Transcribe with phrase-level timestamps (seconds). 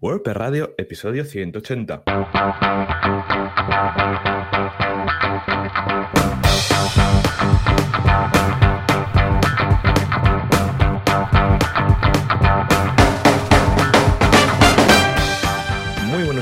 [0.00, 2.04] WordPress Radio, episodio 180.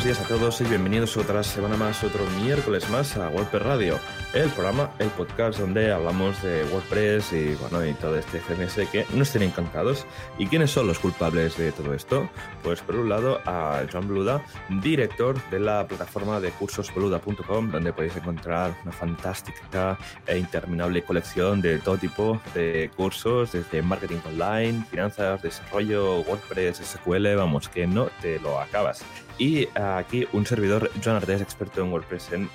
[0.06, 3.98] Días a todos y bienvenidos otra semana más, otro miércoles más a WordPress Radio,
[4.34, 9.04] el programa, el podcast donde hablamos de WordPress y bueno, y todo este CMS que
[9.14, 10.06] nos tiene encantados.
[10.38, 12.30] ¿Y quiénes son los culpables de todo esto?
[12.62, 14.44] Pues por un lado a Joan Bluda,
[14.80, 21.80] director de la plataforma de cursosbluda.com, donde podéis encontrar una fantástica e interminable colección de
[21.80, 28.38] todo tipo de cursos, desde marketing online, finanzas, desarrollo, WordPress, SQL, vamos, que no te
[28.38, 29.04] lo acabas.
[29.38, 32.48] Y aquí un servidor, Joan Artes, experto en WordPress en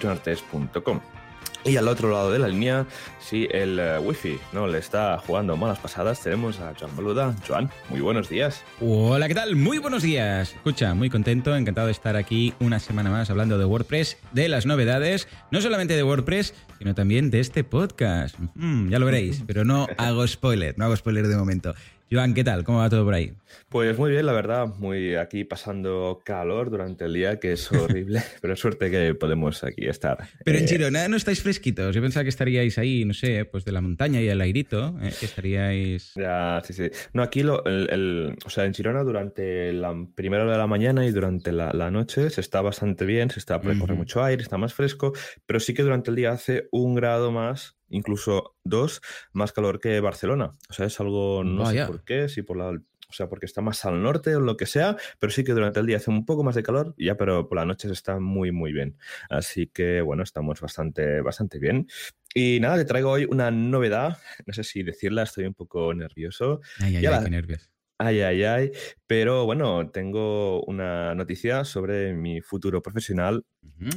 [0.00, 1.00] joanartes.com.
[1.64, 2.86] Y al otro lado de la línea,
[3.20, 7.36] si el uh, wifi no le está jugando malas pasadas, tenemos a Joan Boluda.
[7.46, 8.64] Joan, muy buenos días.
[8.80, 9.54] Hola, ¿qué tal?
[9.54, 10.54] Muy buenos días.
[10.54, 14.66] Escucha, muy contento, encantado de estar aquí una semana más hablando de WordPress, de las
[14.66, 18.36] novedades, no solamente de WordPress, sino también de este podcast.
[18.56, 21.74] Mm, ya lo veréis, pero no hago spoiler, no hago spoiler de momento.
[22.12, 22.62] Joan, ¿qué tal?
[22.62, 23.32] ¿Cómo va todo por ahí?
[23.70, 28.22] Pues muy bien, la verdad, muy aquí pasando calor durante el día, que es horrible,
[28.42, 30.18] pero suerte que podemos aquí estar.
[30.44, 31.94] Pero en Girona no estáis fresquitos.
[31.94, 35.10] Yo pensaba que estaríais ahí, no sé, pues de la montaña y el airito, ¿eh?
[35.18, 36.12] que estaríais.
[36.14, 36.90] Ya, sí, sí.
[37.14, 40.66] No, aquí, lo, el, el, o sea, en Girona durante la primera hora de la
[40.66, 44.22] mañana y durante la, la noche se está bastante bien, se está, puede correr mucho
[44.22, 45.14] aire, está más fresco,
[45.46, 49.00] pero sí que durante el día hace un grado más incluso dos,
[49.32, 50.52] más calor que Barcelona.
[50.68, 51.86] O sea, es algo, no Vaya.
[51.86, 52.70] sé por qué, si por la
[53.08, 55.78] o sea, porque está más al norte o lo que sea, pero sí que durante
[55.80, 58.18] el día hace un poco más de calor, ya, pero por la noche se está
[58.18, 58.96] muy, muy bien.
[59.28, 61.88] Así que, bueno, estamos bastante, bastante bien.
[62.34, 66.60] Y nada, te traigo hoy una novedad, no sé si decirla, estoy un poco nervioso.
[66.80, 67.70] Ay, ay, Ya ay, la- qué nervios.
[67.98, 68.72] Ay, ay, ay.
[69.06, 73.90] Pero bueno, tengo una noticia sobre mi futuro profesional Ujú.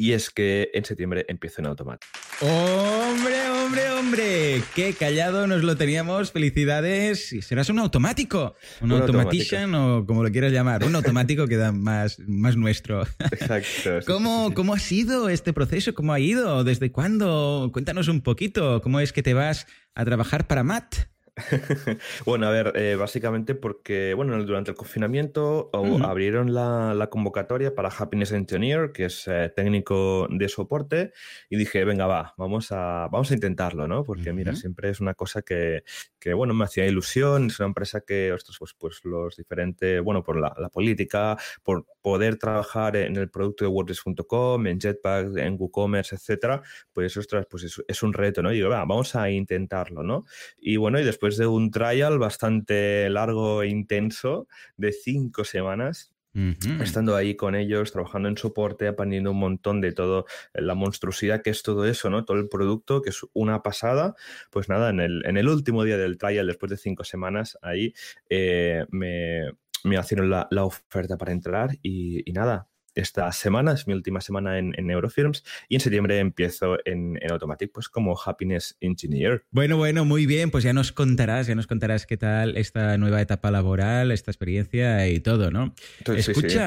[0.00, 2.10] Y es que en septiembre empiezo en automático.
[2.40, 6.32] Hombre, hombre, hombre, qué callado nos lo teníamos.
[6.32, 7.34] Felicidades.
[7.34, 11.58] Y serás un automático, un, Un automation o como lo quieras llamar, un automático que
[11.58, 13.02] da más, más nuestro.
[13.30, 14.00] Exacto.
[14.00, 14.54] sí, ¿Cómo, sí.
[14.54, 15.92] ¿Cómo ha sido este proceso?
[15.92, 16.64] ¿Cómo ha ido?
[16.64, 17.68] ¿Desde cuándo?
[17.70, 18.80] Cuéntanos un poquito.
[18.80, 20.94] ¿Cómo es que te vas a trabajar para Matt?
[22.24, 25.70] Bueno, a ver, eh, básicamente porque, bueno, durante el confinamiento
[26.02, 31.12] abrieron la, la convocatoria para Happiness Engineer, que es eh, técnico de soporte,
[31.48, 34.04] y dije, venga, va, vamos a, vamos a intentarlo, ¿no?
[34.04, 35.82] Porque, mira, siempre es una cosa que,
[36.18, 40.22] que, bueno, me hacía ilusión, es una empresa que, ostras, pues, pues los diferentes, bueno,
[40.22, 45.56] por la, la política, por poder trabajar en el producto de WordPress.com, en Jetpack, en
[45.58, 46.62] WooCommerce, etcétera,
[46.92, 48.52] pues, ostras, pues es, es un reto, ¿no?
[48.52, 50.24] Y digo, va, vamos a intentarlo, ¿no?
[50.58, 56.80] Y bueno, y después de un trial bastante largo e intenso de cinco semanas, Ujú.
[56.82, 61.42] estando ahí con ellos, trabajando en soporte, aprendiendo un montón de todo, eh, la monstruosidad
[61.42, 62.24] que es todo eso, ¿no?
[62.24, 64.14] Todo el producto, que es una pasada.
[64.50, 67.94] Pues nada, en el, en el último día del trial, después de cinco semanas, ahí
[68.28, 69.52] eh, me,
[69.84, 72.69] me hicieron la, la oferta para entrar y, y nada.
[72.94, 77.30] Esta semana es mi última semana en, en Eurofirms y en septiembre empiezo en, en
[77.30, 79.44] Automatic pues como Happiness Engineer.
[79.50, 80.50] Bueno, bueno, muy bien.
[80.50, 85.08] Pues ya nos contarás, ya nos contarás qué tal esta nueva etapa laboral, esta experiencia
[85.08, 85.74] y todo, ¿no?
[85.98, 86.58] Entonces, sí, sí.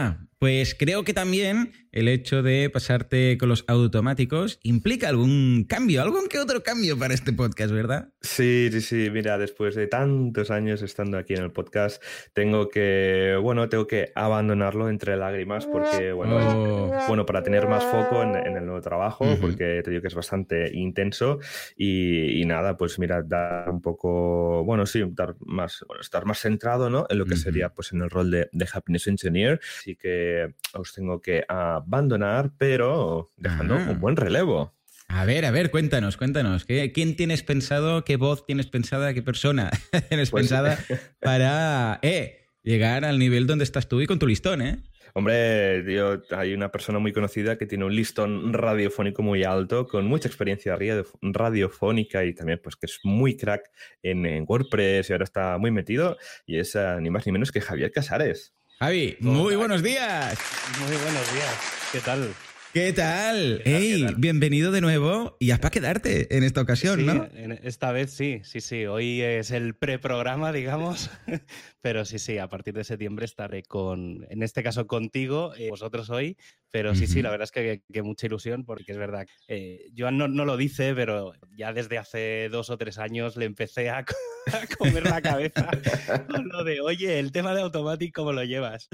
[0.44, 6.28] Pues creo que también el hecho de pasarte con los automáticos implica algún cambio, algún
[6.28, 8.10] que otro cambio para este podcast, ¿verdad?
[8.20, 9.10] Sí, sí, sí.
[9.10, 14.12] Mira, después de tantos años estando aquí en el podcast, tengo que, bueno, tengo que
[14.16, 16.92] abandonarlo entre lágrimas porque, bueno, es- Oh.
[17.08, 20.16] bueno, para tener más foco en, en el nuevo trabajo, porque te digo que es
[20.16, 21.40] bastante intenso
[21.78, 26.40] y, y nada, pues mira, dar un poco, bueno, sí, dar más, bueno, estar más
[26.40, 27.06] centrado, ¿no?
[27.10, 29.60] En lo que sería, pues, en el rol de, de Happiness Engineer.
[29.80, 30.33] Así que
[30.74, 33.88] os tengo que abandonar, pero dejando Ah.
[33.92, 34.74] un buen relevo.
[35.10, 36.66] A ver, a ver, cuéntanos, cuéntanos.
[36.66, 39.70] ¿qué- ¿Quién tienes pensado, qué voz tienes pensada, qué persona
[40.10, 40.78] tienes Pues- pensada
[41.22, 44.82] para eh, llegar al nivel donde estás tú y con tu listón, ¿eh?
[45.16, 50.08] Hombre, tío, hay una persona muy conocida que tiene un listón radiofónico muy alto, con
[50.08, 53.70] mucha experiencia radio- radiofónica y también pues que es muy crack
[54.02, 56.18] en, en WordPress y ahora está muy metido
[56.48, 58.56] y es eh, ni más ni menos que Javier Casares.
[58.80, 60.38] Javi, muy buenos días.
[60.80, 61.56] Muy buenos días.
[61.92, 62.34] ¿Qué tal?
[62.74, 63.62] ¿Qué tal?
[63.66, 67.30] Hey, bienvenido de nuevo y has para quedarte en esta ocasión, ¿no?
[67.62, 68.88] Esta vez sí, sí, sí.
[68.88, 71.12] Hoy es el preprograma, digamos,
[71.82, 76.10] pero sí, sí, a partir de septiembre estaré con, en este caso contigo, eh, vosotros
[76.10, 76.36] hoy,
[76.72, 79.28] pero sí, sí, la verdad es que, mucha ilusión porque es verdad.
[79.48, 83.46] Eh, Joan no, no, lo dice, pero ya desde hace dos o tres años le
[83.46, 84.04] empecé a,
[84.80, 85.70] comer la cabeza
[86.28, 88.90] con lo de, oye, el tema de Automatic, ¿cómo lo llevas?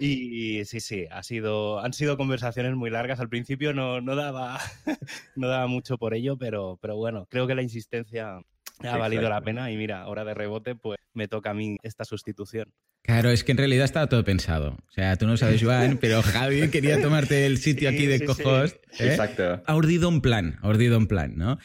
[0.00, 4.58] Y sí, sí, ha sido, han sido conversaciones muy largas al principio no, no, daba,
[5.36, 8.40] no daba mucho por ello, pero, pero bueno, creo que la insistencia
[8.80, 12.04] ha valido la pena y mira, ahora de rebote, pues me toca a mí esta
[12.04, 12.72] sustitución.
[13.02, 14.76] Claro, es que en realidad estaba todo pensado.
[14.86, 18.72] O sea, tú no sabes, Joan, pero Javi quería tomarte el sitio aquí de cojos.
[18.98, 19.08] ¿eh?
[19.10, 19.62] Exacto.
[19.64, 21.58] Ha urdido un plan, ha urdido un plan, ¿no?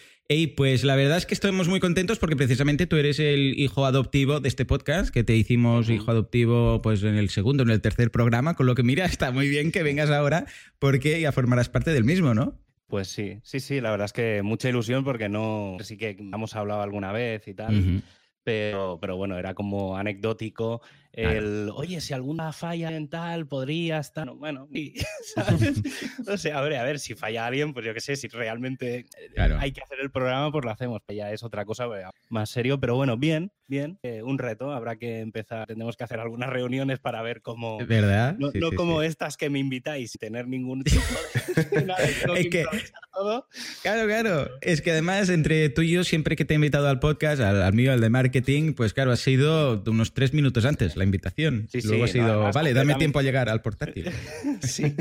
[0.55, 4.39] Pues la verdad es que estamos muy contentos porque precisamente tú eres el hijo adoptivo
[4.39, 8.09] de este podcast, que te hicimos hijo adoptivo pues en el segundo, en el tercer
[8.09, 10.45] programa, con lo que mira, está muy bien que vengas ahora
[10.79, 12.59] porque ya formarás parte del mismo, ¿no?
[12.87, 16.55] Pues sí, sí, sí, la verdad es que mucha ilusión porque no, sí que hemos
[16.55, 18.03] hablado alguna vez y tal,
[18.43, 20.81] pero, pero bueno, era como anecdótico
[21.13, 24.31] el, oye, si alguna falla en tal, podría estar.
[24.31, 24.95] Bueno, y,
[25.35, 25.81] ¿sabes?
[26.27, 29.05] no sé, a ver, a ver, si falla alguien, pues yo qué sé, si realmente
[29.35, 31.01] eh, hay que hacer el programa, pues lo hacemos.
[31.09, 31.87] Ya es otra cosa
[32.29, 33.99] más serio, pero bueno, bien, bien.
[34.01, 35.67] Eh, un reto, habrá que empezar.
[35.67, 37.77] Tendremos que hacer algunas reuniones para ver cómo.
[37.85, 38.35] ¿Verdad?
[38.39, 41.01] No, como estas que me invitáis, tener ningún tipo
[41.55, 42.39] de.
[42.39, 42.65] es que.
[43.13, 43.47] Todo.
[43.83, 44.49] Claro, claro.
[44.61, 47.61] Es que además, entre tú y yo, siempre que te he invitado al podcast, al,
[47.61, 51.67] al mío, al de marketing, pues claro, ha sido unos tres minutos antes invitación.
[51.83, 54.09] Luego ha sido, vale, dame tiempo a llegar al portátil.
[54.61, 54.95] sí,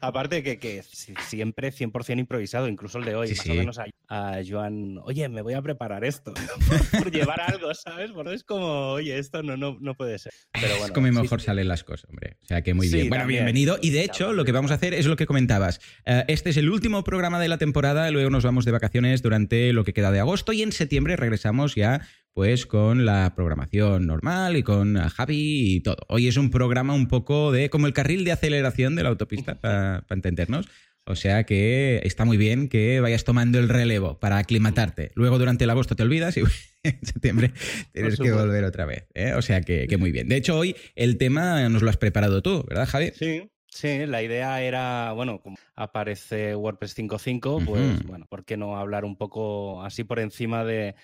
[0.00, 0.82] aparte que, que
[1.28, 5.54] siempre 100% improvisado, incluso el de hoy, más o menos a, Joan, oye, me voy
[5.54, 6.34] a preparar esto,
[6.98, 8.10] por, llevar algo, ¿sabes?
[8.12, 10.32] Porque es como, oye, esto no, no, no puede ser.
[10.52, 12.36] Pero bueno, es como mejor salen las cosas, hombre.
[12.42, 13.08] O sea que muy bien.
[13.08, 13.78] Bueno, bienvenido.
[13.80, 15.80] Y de hecho, lo que vamos a hacer es lo que comentabas.
[16.04, 19.72] Eh, este es el último programa de la temporada, luego nos vamos de vacaciones durante
[19.72, 22.02] lo que queda de agosto y en septiembre regresamos ya
[22.36, 25.96] pues con la programación normal y con Javi y todo.
[26.06, 29.54] Hoy es un programa un poco de como el carril de aceleración de la autopista,
[29.62, 30.68] para entendernos.
[31.06, 35.12] O sea que está muy bien que vayas tomando el relevo para aclimatarte.
[35.14, 36.40] Luego durante el agosto te olvidas y
[36.82, 37.54] en septiembre
[37.92, 39.06] tienes que volver otra vez.
[39.14, 39.32] ¿eh?
[39.32, 40.28] O sea que, que, muy bien.
[40.28, 43.12] De hecho, hoy el tema nos lo has preparado tú, ¿verdad, Javi?
[43.14, 48.78] Sí, Sí, la idea era, bueno, como aparece WordPress 5.5, pues bueno, ¿por qué no
[48.78, 50.94] hablar un poco así por encima de,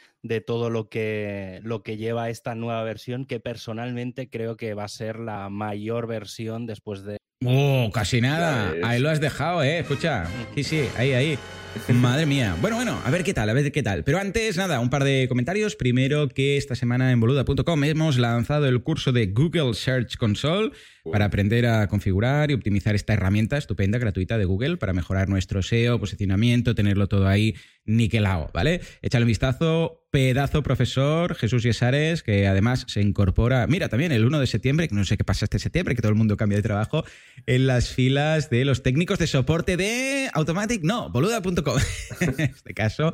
[0.47, 4.89] todo lo que, lo que lleva esta nueva versión, que personalmente creo que va a
[4.89, 7.19] ser la mayor versión después de...
[7.45, 8.73] ¡Oh, casi nada!
[8.83, 9.81] Ahí lo has dejado, ¿eh?
[9.81, 10.25] Escucha.
[10.55, 11.39] Sí, sí, ahí, ahí.
[11.95, 12.57] Madre mía.
[12.61, 14.05] Bueno, bueno, a ver qué tal, a ver qué tal.
[14.05, 15.77] Pero antes, nada, un par de comentarios.
[15.77, 20.73] Primero, que esta semana en boluda.com hemos lanzado el curso de Google Search Console
[21.11, 25.63] para aprender a configurar y optimizar esta herramienta estupenda, gratuita de Google para mejorar nuestro
[25.63, 27.55] SEO, posicionamiento, tenerlo todo ahí
[27.85, 28.81] niquelado, ¿vale?
[29.03, 29.99] Échale un vistazo.
[30.13, 34.95] Pedazo profesor Jesús Yesares, que además se incorpora, mira, también el 1 de septiembre, que
[34.95, 37.03] no sé qué pasa este septiembre, que todo el mundo cambia de trabajo,
[37.47, 41.79] en las filas de los técnicos de soporte de Automatic, no, boluda.com,
[42.21, 43.11] en este caso.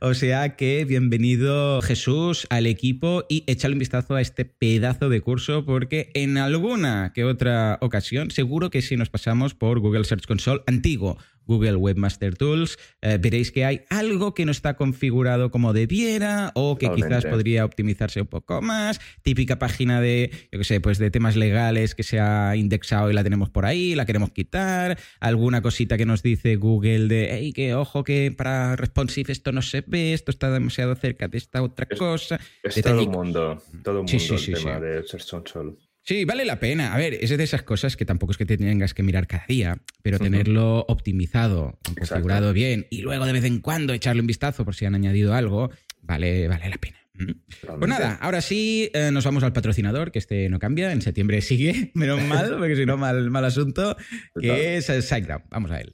[0.00, 5.22] O sea que bienvenido Jesús al equipo y échale un vistazo a este pedazo de
[5.22, 10.26] curso, porque en alguna que otra ocasión, seguro que si nos pasamos por Google Search
[10.26, 11.16] Console antiguo
[11.46, 16.76] Google Webmaster Tools, eh, veréis que hay algo que no está configurado como debiera o
[16.78, 19.00] que quizás podría optimizarse un poco más.
[19.22, 23.14] Típica página de, yo qué sé, pues de temas legales que se ha indexado y
[23.14, 24.98] la tenemos por ahí, la queremos quitar.
[25.20, 29.62] Alguna cosita que nos dice Google de, hey, que ojo que para responsive esto no
[29.62, 32.40] se ve, esto está demasiado cerca de esta otra cosa.
[32.62, 35.76] Es todo el mundo, todo el mundo el tema de Search Console.
[36.04, 36.94] Sí, vale la pena.
[36.94, 39.44] A ver, es de esas cosas que tampoco es que te tengas que mirar cada
[39.46, 44.64] día, pero tenerlo optimizado, configurado bien y luego de vez en cuando echarle un vistazo
[44.64, 45.70] por si han añadido algo,
[46.02, 46.98] vale, vale la pena.
[47.14, 51.40] Pues nada, ahora sí eh, nos vamos al patrocinador, que este no cambia, en septiembre
[51.40, 53.96] sigue, menos mal, porque si no, mal, mal asunto,
[54.40, 55.44] que es el SiteGround.
[55.50, 55.92] Vamos a él.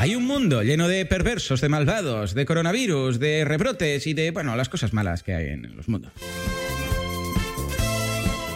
[0.00, 4.56] Hay un mundo lleno de perversos, de malvados, de coronavirus, de rebrotes y de, bueno,
[4.56, 6.10] las cosas malas que hay en los mundos.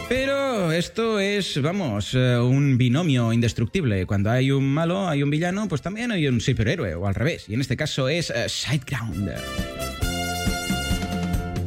[0.09, 4.07] Pero esto es, vamos, eh, un binomio indestructible.
[4.07, 7.47] Cuando hay un malo, hay un villano, pues también hay un superhéroe, o al revés.
[7.47, 9.29] Y en este caso es uh, Sideground.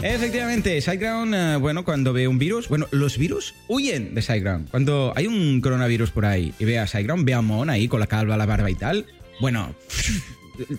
[0.02, 4.70] Efectivamente, Sideground, eh, bueno, cuando ve un virus, bueno, los virus huyen de Sideground.
[4.70, 8.00] Cuando hay un coronavirus por ahí y ve a Sideground, ve a Mon ahí con
[8.00, 9.06] la calva, la barba y tal,
[9.40, 9.74] bueno,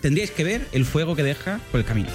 [0.00, 2.10] tendríais que ver el fuego que deja por el camino.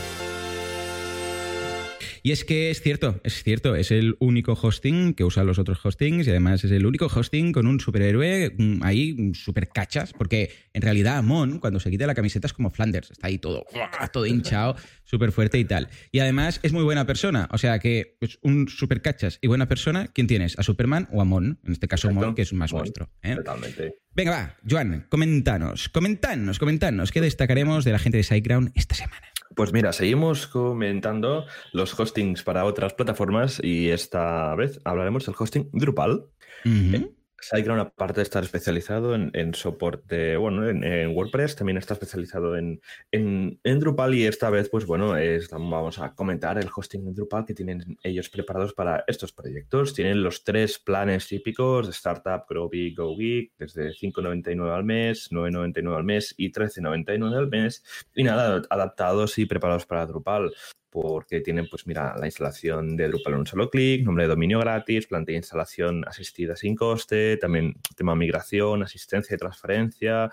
[2.25, 5.85] Y es que es cierto, es cierto, es el único hosting que usan los otros
[5.85, 10.51] hostings y además es el único hosting con un superhéroe mm, ahí súper cachas, porque
[10.73, 13.63] en realidad Amon, cuando se quita la camiseta, es como Flanders, está ahí todo,
[14.11, 15.87] todo hinchado, súper fuerte y tal.
[16.11, 19.67] Y además es muy buena persona, o sea que pues, un super cachas y buena
[19.67, 20.57] persona, ¿quién tienes?
[20.57, 21.59] ¿A Superman o a Mon?
[21.63, 23.07] En este caso Mon, que es más nuestro.
[23.21, 23.35] ¿eh?
[23.35, 23.97] Totalmente.
[24.15, 29.34] Venga, va, Joan, comentanos, comentanos, comentanos, ¿qué destacaremos de la gente de SiteGround esta semana?
[29.55, 35.69] Pues mira, seguimos comentando los hostings para otras plataformas y esta vez hablaremos del hosting
[35.71, 36.25] Drupal.
[37.39, 42.79] SiteGround, aparte de estar especializado en, soporte, bueno, en, WordPress, también está especializado en,
[43.63, 47.53] Drupal y esta vez, pues bueno, es, vamos a comentar el hosting de Drupal que
[47.53, 49.93] tienen ellos preparados para estos proyectos.
[49.93, 55.29] Tienen los tres planes típicos de Startup, Grow Big, Go Geek, desde 5,99 al mes,
[55.31, 57.83] 9,99 al mes y 13,99 al mes.
[58.15, 60.51] Y nada, adaptados y preparados para Drupal
[61.01, 64.59] porque tienen, pues mira, la instalación de Drupal en un solo clic, nombre de dominio
[64.59, 70.31] gratis, plantilla de instalación asistida sin coste, también tema migración, asistencia y transferencia,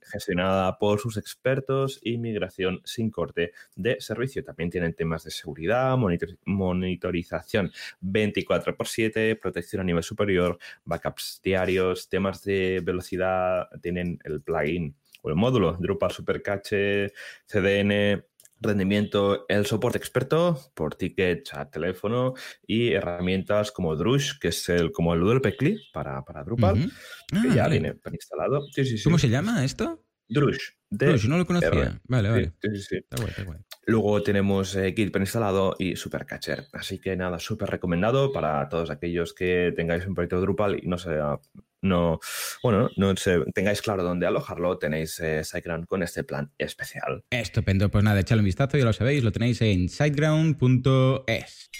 [0.00, 4.44] gestionada por sus expertos y migración sin corte de servicio.
[4.44, 5.96] También tienen temas de seguridad,
[6.44, 14.40] monitorización 24 x 7, protección a nivel superior, backups diarios, temas de velocidad, tienen el
[14.40, 17.12] plugin o el módulo Drupal Supercache,
[17.46, 18.24] CDN,
[18.60, 22.34] rendimiento, el soporte experto por tickets a teléfono
[22.66, 26.90] y herramientas como Drush, que es el como el WP para, para Drupal,
[27.42, 28.62] que ya ah, viene preinstalado.
[29.04, 30.04] ¿Cómo se llama esto?
[30.30, 30.70] Drush.
[30.88, 32.00] Drush, no lo conocía.
[32.04, 32.52] Vale, vale.
[33.86, 36.66] Luego tenemos eh, Git preinstalado y Supercatcher.
[36.72, 40.98] Así que nada, súper recomendado para todos aquellos que tengáis un proyecto Drupal y no
[40.98, 41.38] sea
[41.82, 42.20] no,
[42.62, 43.14] bueno, no
[43.54, 47.24] tengáis claro dónde alojarlo, tenéis eh, SiteGround con este plan especial.
[47.30, 51.70] Estupendo, pues nada, echadle un vistazo, ya lo sabéis, lo tenéis en siteground.es.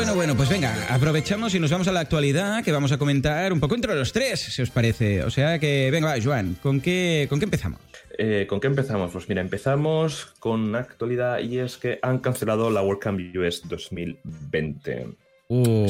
[0.00, 2.96] Bueno, bueno, bueno, pues venga, aprovechamos y nos vamos a la actualidad que vamos a
[2.96, 5.22] comentar un poco entre los tres, si os parece.
[5.24, 7.78] O sea que, venga, va, Joan, ¿con qué, ¿con qué empezamos?
[8.16, 9.12] Eh, ¿Con qué empezamos?
[9.12, 15.08] Pues mira, empezamos con actualidad y es que han cancelado la WordCamp US 2020.
[15.48, 15.86] Uh,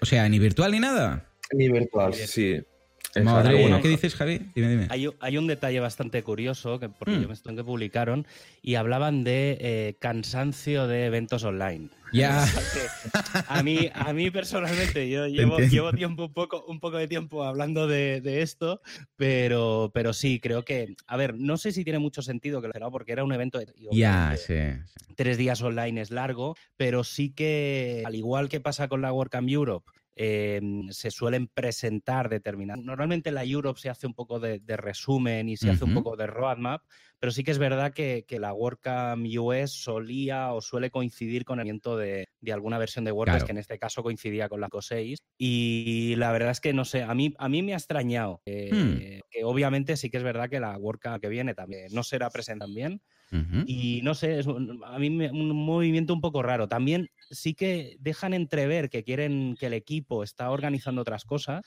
[0.00, 1.24] o sea, ni virtual ni nada.
[1.52, 2.60] Ni virtual, sí.
[3.22, 4.40] Madre, ¿qué dices, Javi?
[4.56, 4.88] Dime, dime.
[5.20, 7.22] Hay, un detalle bastante curioso, que porque mm.
[7.22, 8.26] yo me estoy que publicaron,
[8.60, 11.90] y hablaban de eh, cansancio de eventos online.
[12.12, 12.46] Ya.
[13.48, 15.56] a, mí, a mí personalmente, yo llevo,
[15.92, 18.80] tiempo, un, poco, un poco de tiempo hablando de, esto,
[19.16, 22.90] pero, pero sí, creo que, a ver, no sé si tiene mucho sentido que lo
[22.90, 24.54] porque era un evento de ya, sí,
[25.16, 29.48] tres días online es largo, pero sí que, al igual que pasa con la WordCamp
[29.48, 32.82] Europe, Em, se suelen presentar determinadas.
[32.82, 36.26] Normalmente la Europe se hace un poco de, resumen y se hace un poco de
[36.26, 36.84] roadmap,
[37.18, 41.66] pero sí que es verdad que, la WordCamp US solía o suele coincidir con el
[41.66, 45.18] evento de, alguna versión de WordPress, que en este caso coincidía con la CO6.
[45.36, 48.40] Y la verdad es que no sé, a mí, a mí me ha extrañado.
[48.46, 48.96] Hmm.
[49.30, 52.64] Que obviamente sí que es verdad que la WordCamp que viene también no será presente
[52.64, 53.02] también.
[53.66, 56.68] Y no sé, es a mí me, un movimiento un poco raro.
[56.68, 61.64] También sí que dejan entrever que quieren que el equipo está organizando otras cosas,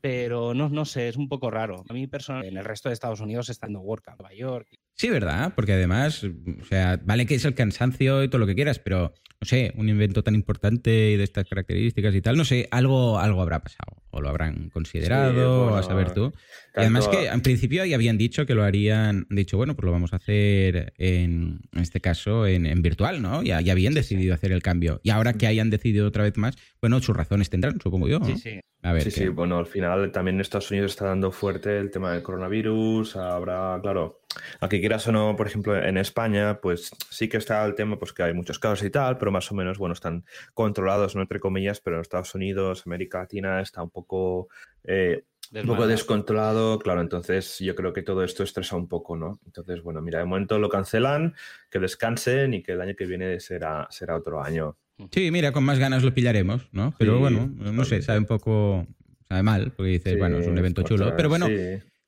[0.00, 1.84] pero no, no sé, es un poco raro.
[1.88, 4.68] A mí personalmente, en el resto de Estados Unidos está en WordCamp, Nueva York.
[4.94, 5.52] Sí, ¿verdad?
[5.54, 9.14] Porque además, o sea, vale que es el cansancio y todo lo que quieras, pero
[9.42, 13.18] no sé, un invento tan importante y de estas características y tal, no sé, algo,
[13.18, 16.32] algo habrá pasado, o lo habrán considerado, o a saber tú.
[16.76, 19.90] Y además que en principio ya habían dicho que lo harían, dicho, bueno, pues lo
[19.90, 23.42] vamos a hacer en, este caso en, virtual, ¿no?
[23.42, 25.00] Ya, ya habían decidido hacer el cambio.
[25.02, 28.20] Y ahora que hayan decidido otra vez más, bueno, sus razones tendrán, supongo yo.
[28.24, 28.60] Sí, sí.
[28.84, 31.90] A ver, sí, sí, bueno, al final también en Estados Unidos está dando fuerte el
[31.90, 34.21] tema del coronavirus, habrá, claro,
[34.60, 38.12] aunque quieras o no, por ejemplo, en España, pues sí que está el tema, pues
[38.12, 40.24] que hay muchos casos y tal, pero más o menos, bueno, están
[40.54, 44.48] controlados, no entre comillas, pero en Estados Unidos, América Latina está un poco,
[44.84, 49.38] eh, un poco descontrolado, claro, entonces yo creo que todo esto estresa un poco, ¿no?
[49.44, 51.34] Entonces, bueno, mira, de momento lo cancelan,
[51.70, 54.76] que descansen y que el año que viene será, será otro año.
[55.10, 56.94] Sí, mira, con más ganas lo pillaremos, ¿no?
[56.98, 58.86] Pero bueno, no sé, sabe un poco,
[59.28, 61.48] sabe mal, porque dices, bueno, es un evento chulo, pero bueno...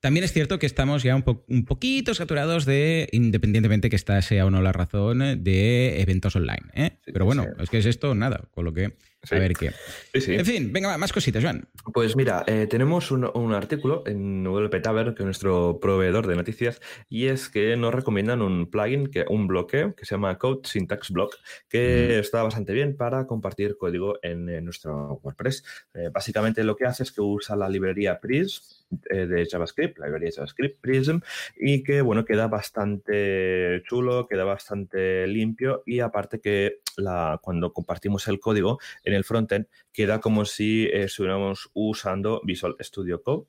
[0.05, 4.45] También es cierto que estamos ya un, un poquito saturados de, independientemente que esta sea
[4.45, 6.61] o no la razón, de eventos online.
[6.75, 6.99] ¿eh?
[7.07, 8.99] Pero bueno, es que es esto nada, con lo que
[9.31, 9.73] a ver qué.
[10.13, 11.69] en fin, venga, más cositas, Joan.
[11.93, 16.81] Pues mira, eh, tenemos un, artículo en WP Tavern, que es nuestro proveedor de noticias,
[17.09, 21.11] y es que nos recomiendan un plugin, que, un bloqueo, que se llama Code Syntax
[21.11, 21.37] Block,
[21.69, 25.65] que está bastante bien para compartir código en, nuestro WordPress.
[25.95, 30.07] Eh, básicamente lo que hace es que usa la librería Pris eh, de JavaScript, la
[30.07, 31.19] librería de JavaScript, Prism,
[31.57, 38.29] y que, bueno, queda bastante chulo, queda bastante limpio y aparte que la, cuando compartimos
[38.29, 43.47] el código en el frontend queda como si estuviéramos usando Visual Studio Code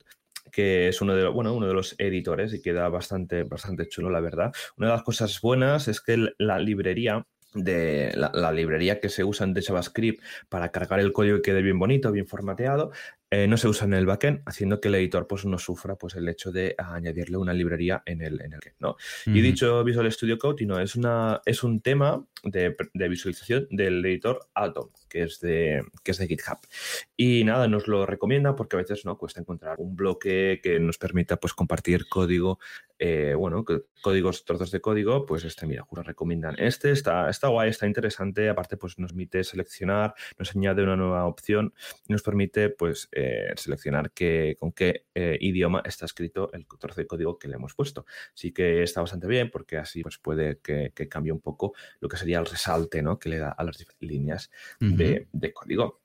[0.51, 4.19] que es uno de, bueno, uno de los editores y queda bastante, bastante chulo, la
[4.19, 4.53] verdad.
[4.77, 9.45] Una de las cosas buenas es que la librería de la, librería que se usa
[9.45, 12.91] en JavaScript para cargar el código y quede bien bonito, bien formateado,
[13.37, 16.15] eh, no se usa en el backend, haciendo que el editor pues, no sufra pues,
[16.15, 18.95] el hecho de añadirle una librería en el, en el ¿no?
[19.25, 22.73] Y dicho Visual Studio Code, no, es, una, es un tema de,
[23.09, 26.59] visualización del editor Atom, que es, de, que es de GitHub.
[27.17, 30.97] Y nada, nos lo recomienda porque a veces no cuesta encontrar un bloque que nos
[30.97, 32.59] permita pues, compartir código,
[32.99, 33.65] eh, bueno,
[34.01, 38.47] códigos, trozos de código, pues este, mira, juro, recomiendan este, está, está guay, está interesante,
[38.47, 41.73] aparte pues nos permite seleccionar, nos añade una nueva opción,
[42.07, 43.24] nos permite pues eh,
[43.55, 47.73] seleccionar qué, con qué eh, idioma está escrito el trozo de código que le hemos
[47.73, 48.05] puesto.
[48.33, 52.17] Así que está bastante bien porque así pues, puede que, cambie un poco lo que
[52.17, 53.19] sería el resalte ¿no?
[53.19, 56.01] que le da a las líneas de, código.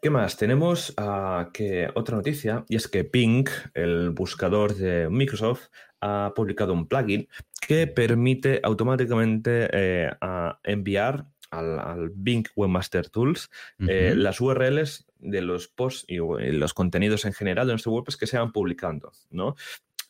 [0.00, 0.36] ¿Qué más?
[0.36, 5.68] Tenemos uh, que otra noticia y es que Ping, el buscador de Microsoft,
[6.00, 7.28] ha publicado un plugin
[7.66, 10.10] que permite automáticamente eh,
[10.62, 11.26] enviar
[11.58, 13.50] al, Bing Webmaster Tools
[13.88, 18.26] eh, las URLs de los posts y, los contenidos en general de nuestro WordPress que
[18.26, 19.56] se van publicando, ¿no?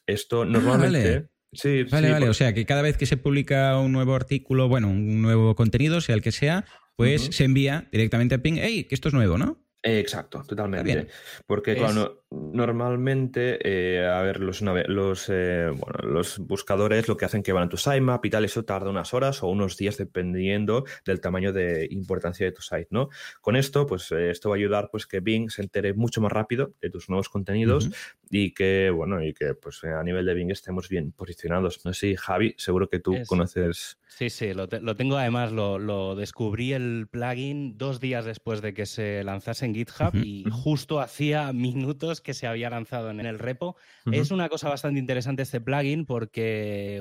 [0.07, 1.11] Esto ah, normalmente...
[1.11, 1.29] vale.
[1.53, 2.29] Sí, vale.
[2.29, 6.01] O sea, que cada vez que se publica un nuevo artículo, bueno, un nuevo contenido,
[6.01, 6.65] sea el que sea,
[6.97, 9.61] pues se envía directamente a Ping, hey, que esto es nuevo, ¿no?
[9.85, 11.09] exacto, totalmente.
[11.47, 17.43] Porque, claro, normalmente, eh, a ver, los, los, eh, bueno, los buscadores lo que hacen
[17.43, 20.85] que van a tu sitemap y tal, eso tarda unas horas o unos días dependiendo
[21.05, 23.09] del tamaño de importancia de tu site, ¿no?
[23.41, 26.33] Con esto, pues eh, esto va a ayudar pues que Bing se entere mucho más
[26.33, 27.91] rápido de tus nuevos contenidos
[28.31, 31.85] y que, bueno, y que pues a nivel de Bing estemos bien posicionados.
[31.85, 33.99] No sé si, Javi, seguro que tú conoces...
[34.07, 39.25] Sí, sí, lo, tengo además, lo, descubrí el plugin dos días después de que se
[39.25, 43.77] lanzase en GitHub y justo hacía minutos que se había lanzado en el repo.
[44.11, 46.97] Es una cosa bastante interesante este plugin porque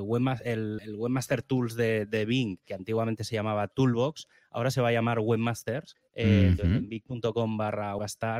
[0.46, 5.20] el, Webmaster Tools de, Bing, que antiguamente se llamaba Toolbox, ahora se va a llamar
[5.20, 5.96] Webmasters.
[6.16, 7.96] Eh, en big.com barra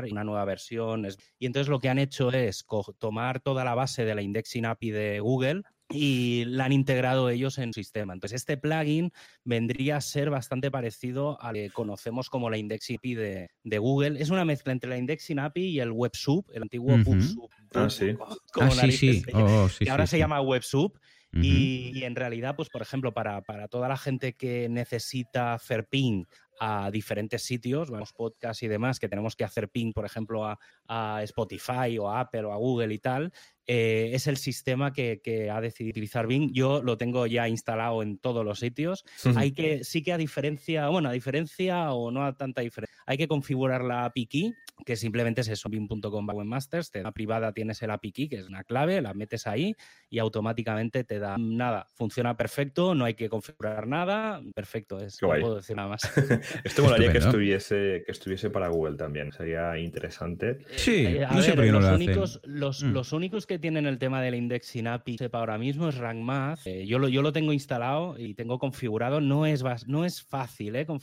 [0.08, 1.08] una nueva versión.
[1.40, 2.64] Y entonces lo que han hecho es
[2.98, 7.58] tomar toda la base de la indexing API de Google, y la han integrado ellos
[7.58, 8.14] en su sistema.
[8.14, 9.12] Entonces, este plugin
[9.44, 14.20] vendría a ser bastante parecido al que conocemos como la Indexing API de, de Google.
[14.20, 17.48] Es una mezcla entre la Indexing API y el WebSoup, el antiguo PubSub.
[17.74, 18.16] Ah, sí.
[18.60, 19.22] ah, sí, sí.
[19.32, 19.88] Oh, sí.
[19.88, 20.96] ahora se llama WebSoup.
[21.32, 26.26] y, en realidad, pues por ejemplo, para, para, toda la gente que necesita hacer ping
[26.60, 30.58] a diferentes sitios, vamos, podcasts y demás, que tenemos que hacer ping, por ejemplo, a,
[30.88, 33.32] a Spotify o a Apple o a Google y tal,
[33.66, 36.52] eh, es el sistema que, ha decidido utilizar Bing.
[36.52, 39.04] Yo lo tengo ya instalado en todos los sitios.
[39.36, 43.16] Hay que, sí que a diferencia, bueno, a diferencia o no a tanta diferencia, hay
[43.16, 47.82] que configurar la API key, que simplemente es eso, bing.com webmasters, te da privada, tienes
[47.82, 49.74] el API key, que es una clave, la metes ahí
[50.10, 51.86] y automáticamente te da nada.
[51.94, 56.02] Funciona perfecto, no hay que configurar nada, perfecto, es, no puedo decir nada más.
[56.64, 60.58] Esto molaría que estuviese, que estuviese para Google también, sería interesante.
[60.76, 62.92] Sí, eh, no sé por qué no los lo únicos, los, mm.
[62.92, 66.66] los únicos que tienen el tema del indexing API sepa ahora mismo es RankMath.
[66.66, 69.20] Eh, yo, lo, yo lo tengo instalado y tengo configurado.
[69.20, 71.00] No es, no es fácil eh, con,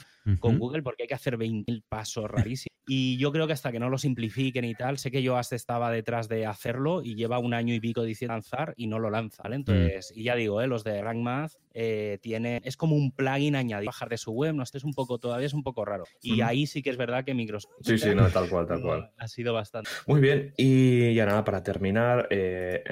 [0.58, 2.72] Google porque hay que hacer 20.000 pasos rarísimos.
[2.88, 5.56] Y yo creo que hasta que no lo simplifiquen y tal, sé que yo hasta
[5.56, 9.10] estaba detrás de hacerlo y lleva un año y pico diciendo lanzar y no lo
[9.10, 9.44] lanza.
[9.44, 9.58] ¿vale?
[9.58, 9.60] Mm.
[9.60, 13.88] Entonces, y ya digo, eh, los de RankMath eh, tiene, es como un plugin añadido,
[13.88, 16.06] bajar de su web, no, este es un poco, todavía es un poco raro.
[16.22, 17.72] Y ahí sí que es verdad que Microsoft...
[17.82, 19.12] Sí, sí, no, tal cual, tal cual.
[19.18, 19.90] Ha sido bastante.
[20.08, 22.84] Muy bien, y ya nada, para terminar, eh,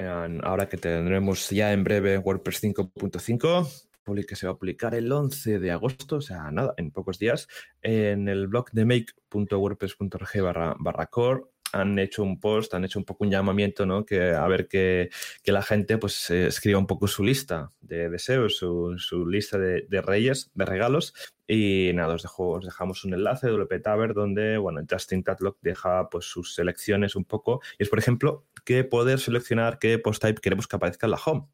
[0.42, 3.89] ahora que tendremos ya en breve WordPress 5.5,
[4.26, 7.48] que se va a publicar el 11 de agosto, o sea, nada, en pocos días,
[7.82, 13.04] en el blog de make.wordpress.org barra, barra core han hecho un post, han hecho un
[13.04, 14.04] poco un llamamiento, ¿no?
[14.04, 15.10] Que a ver que,
[15.42, 19.86] que la gente pues escriba un poco su lista de deseos, su, su lista de,
[19.88, 21.14] de, reyes, de regalos.
[21.46, 25.58] Y nada, os, dejo, os dejamos un enlace de WP Taber donde, bueno, Justin Tatlock
[25.62, 27.60] deja pues sus selecciones un poco.
[27.78, 31.20] Y es, por ejemplo, que poder seleccionar qué post type queremos que aparezca en la
[31.24, 31.46] home.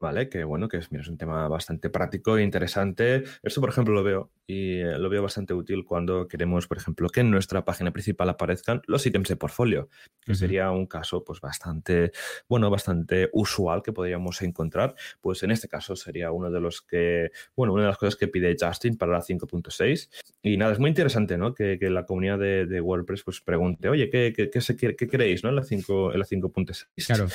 [0.00, 0.28] ¿Vale?
[0.28, 3.24] Que bueno, que es, mira, es un tema bastante práctico e interesante.
[3.42, 7.08] Esto, por ejemplo, lo veo y eh, lo veo bastante útil cuando queremos, por ejemplo,
[7.08, 9.88] que en nuestra página principal aparezcan los ítems de portfolio,
[10.24, 12.12] que sería un caso pues bastante,
[12.48, 14.94] bueno, bastante usual que podríamos encontrar.
[15.20, 18.28] Pues en este caso sería uno de los que, bueno, una de las cosas que
[18.28, 20.08] pide Justin para la 5.6.
[20.42, 21.54] Y nada, es muy interesante, ¿no?
[21.54, 25.50] Que, la comunidad de, WordPress pues pregunte, oye, ¿qué, qué, qué, queréis, ¿no?
[25.50, 27.06] En la 5.6.
[27.06, 27.28] Claro.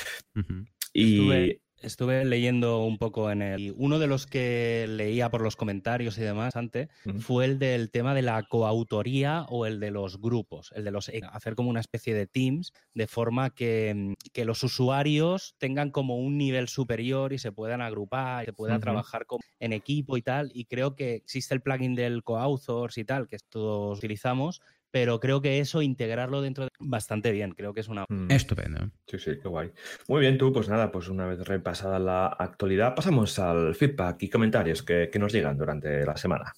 [0.94, 3.74] Y estuve leyendo un poco en el.
[3.76, 6.88] Uno de los que leía por los comentarios y demás antes
[7.20, 11.10] fue el del tema de la coautoría o el de los grupos, el de los
[11.32, 16.68] hacer como una especie de teams de forma que, los usuarios tengan como un nivel
[16.68, 19.26] superior y se puedan agrupar y se pueda trabajar
[19.58, 20.50] en equipo y tal.
[20.54, 24.60] Y creo que existe el plugin del coauthors y tal, que todos utilizamos,
[24.94, 28.04] pero creo que eso integrarlo dentro de bastante bien, creo que es una...
[28.08, 28.30] Mm.
[28.30, 28.92] Estupendo.
[29.08, 29.72] Sí, sí, qué guay.
[30.06, 34.30] Muy bien, tú, pues nada, pues una vez repasada la actualidad, pasamos al feedback y
[34.30, 36.52] comentarios que, nos llegan durante la semana.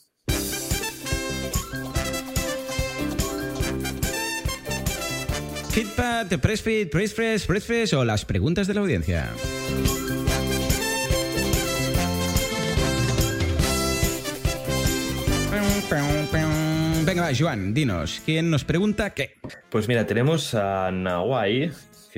[5.70, 9.32] Feedback de PressFit, PressFresh, PressFresh o las preguntas de la audiencia.
[17.06, 19.36] Venga, va, Joan, dinos, ¿quién nos pregunta qué?
[19.70, 21.70] Pues mira, tenemos a Nawai.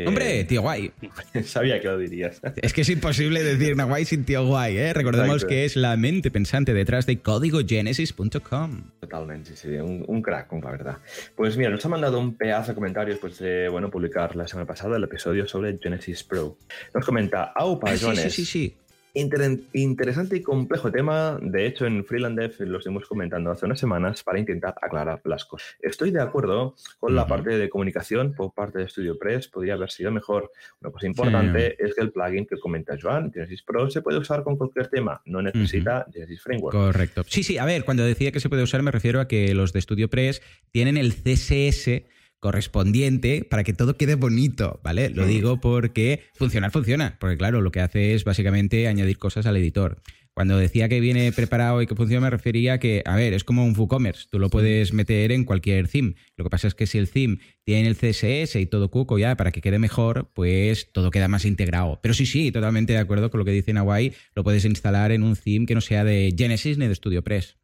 [0.07, 0.91] Hombre, tío guay.
[1.45, 2.41] Sabía que lo dirías.
[2.57, 4.95] Es que es imposible decir Nawai sin tío guay, ¿eh?
[4.95, 8.83] Recordemos que es la mente pensante detrás de códigogenesis.com.
[9.01, 10.99] Totalmente, sí, un, crack, la verdad.
[11.37, 14.67] Pues mira, nos ha mandado un pedazo de comentarios pues, de bueno, publicar la semana
[14.67, 16.57] pasada el episodio sobre Genesis Pro.
[16.95, 18.77] Nos comenta, aupa, ah, sí, sí, sí, sí
[19.15, 21.39] interesante y complejo tema.
[21.41, 25.45] De hecho, en Freeland Dev lo estuvimos comentando hace unas semanas para intentar aclarar las
[25.45, 25.77] cosas.
[25.81, 30.11] Estoy de acuerdo con la parte de comunicación por parte de StudioPress, podría haber sido
[30.11, 30.51] mejor.
[30.81, 34.43] Una cosa importante es que el plugin que comenta Joan, Genesis Pro, se puede usar
[34.43, 36.77] con cualquier tema, no necesita Genesis Framework.
[36.77, 37.25] Correcto.
[37.27, 39.73] Sí, sí, a ver, cuando decía que se puede usar me refiero a que los
[39.73, 42.03] de StudioPress tienen el CSS
[42.41, 45.11] correspondiente para que todo quede bonito, ¿vale?
[45.11, 49.57] Lo digo porque funcionar funciona, porque claro, lo que hace es básicamente añadir cosas al
[49.57, 50.01] editor.
[50.39, 53.43] Cuando decía que viene preparado y que funciona, me refería a que, a ver, es
[53.43, 54.29] como un WooCommerce.
[54.31, 56.15] Tú lo puedes meter en cualquier theme.
[56.37, 59.37] Lo que pasa es que si el theme tiene el CSS y todo cuco ya
[59.37, 61.99] para que quede mejor, pues todo queda más integrado.
[62.05, 64.15] Pero sí, sí, totalmente de acuerdo con lo que dice Nawai.
[64.37, 67.57] Lo puedes instalar en un theme que no sea de Genesis ni de StudioPress.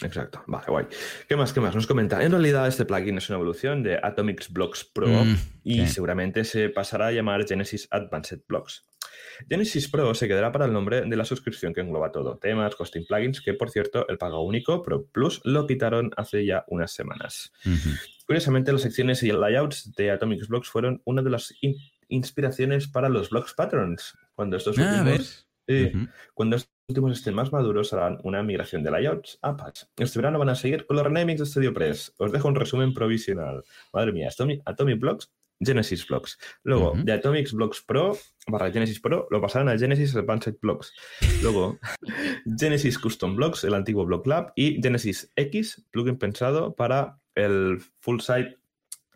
[0.00, 0.44] Exacto.
[0.46, 0.86] Vale, guay.
[1.28, 1.52] ¿Qué más?
[1.52, 1.74] ¿Qué más?
[1.74, 2.22] Nos comenta.
[2.22, 6.68] En realidad, este plugin es una evolución de Atomics Blocks Pro mm, y seguramente se
[6.68, 8.84] pasará a llamar Genesis Advanced Blocks.
[9.48, 13.06] Genesis Pro se quedará para el nombre de la suscripción que engloba todo, temas, costing
[13.06, 17.52] plugins, que por cierto el pago único Pro Plus lo quitaron hace ya unas semanas.
[18.26, 21.54] Curiosamente, las secciones y layouts de Atomic Blocks fueron una de las
[22.08, 24.16] inspiraciones para los Blocks Patterns.
[24.34, 25.48] Cuando estos ah, últimos,
[26.34, 29.82] cuando estos últimos estén más maduros, harán una migración de layouts a patch.
[29.96, 32.14] Este verano van a seguir con los renamings de StudioPress.
[32.18, 33.64] Os dejo un resumen provisional.
[33.92, 34.28] Madre mía,
[34.64, 36.38] Atomic Blocks Genesis Blocks.
[36.62, 40.92] Luego, de Atomics Blocks Pro barra Genesis Pro, lo pasaron a Genesis Advanced Blocks.
[41.42, 41.78] Luego,
[42.58, 48.20] Genesis Custom Blocks, el antiguo Block Lab, y Genesis X, plugin pensado para el Full
[48.20, 48.56] Site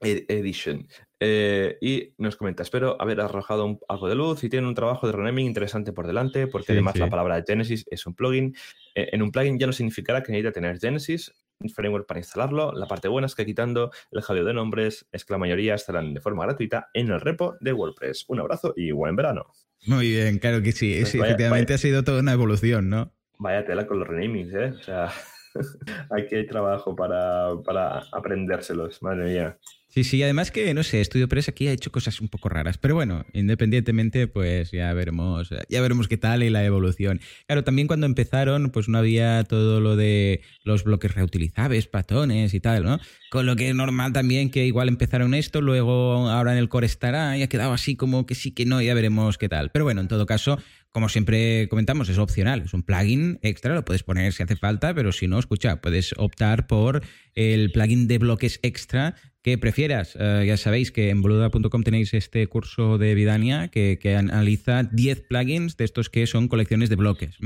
[0.01, 0.87] Edition.
[1.21, 5.15] Eh, y nos comenta, espero haber arrojado algo de luz y tiene un trabajo de
[5.15, 8.55] renaming interesante por delante, porque además la palabra Genesis es un plugin.
[8.95, 11.33] Eh, en un plugin ya no significará que necesita tener Genesis,
[11.75, 12.73] framework para instalarlo.
[12.73, 16.15] La parte buena es que quitando el jaleo de nombres es que la mayoría estarán
[16.15, 18.27] de forma gratuita en el repo de WordPress.
[18.29, 19.47] Un abrazo y buen verano.
[19.87, 20.97] Muy bien, claro que sí.
[21.01, 23.13] Pues efectivamente ha sido toda una evolución, ¿no?
[23.39, 24.75] Vaya tela con los renamings, ¿eh?
[24.79, 25.11] O sea,
[26.11, 29.59] aquí hay trabajo para, para aprendérselos, madre mía.
[29.95, 32.79] Sí, sí, además que, no sé, Studio Press aquí ha hecho cosas un poco raras,
[32.79, 37.21] pero bueno, independientemente, pues ya veremos, ya veremos qué tal y la evolución.
[37.47, 42.59] Claro, también cuando empezaron, pues no había todo lo de los bloques reutilizables, patrones y
[42.59, 42.99] tal, ¿no?
[43.31, 46.87] Con lo que es normal también que igual empezaron esto, luego ahora en el core
[46.87, 49.71] estará y ha quedado así como que sí que no, ya veremos qué tal.
[49.71, 50.59] Pero bueno, en todo caso,
[50.95, 54.95] como siempre comentamos, es opcional, es un plugin extra, lo puedes poner si hace falta,
[54.95, 57.03] pero si no, escucha, puedes optar por
[57.35, 60.17] el plugin de bloques extra que prefieras.
[60.19, 65.77] Eh, ya sabéis que en boluda.com tenéis este curso de Vidania que, analiza 10 plugins
[65.77, 67.37] de estos que son colecciones de bloques.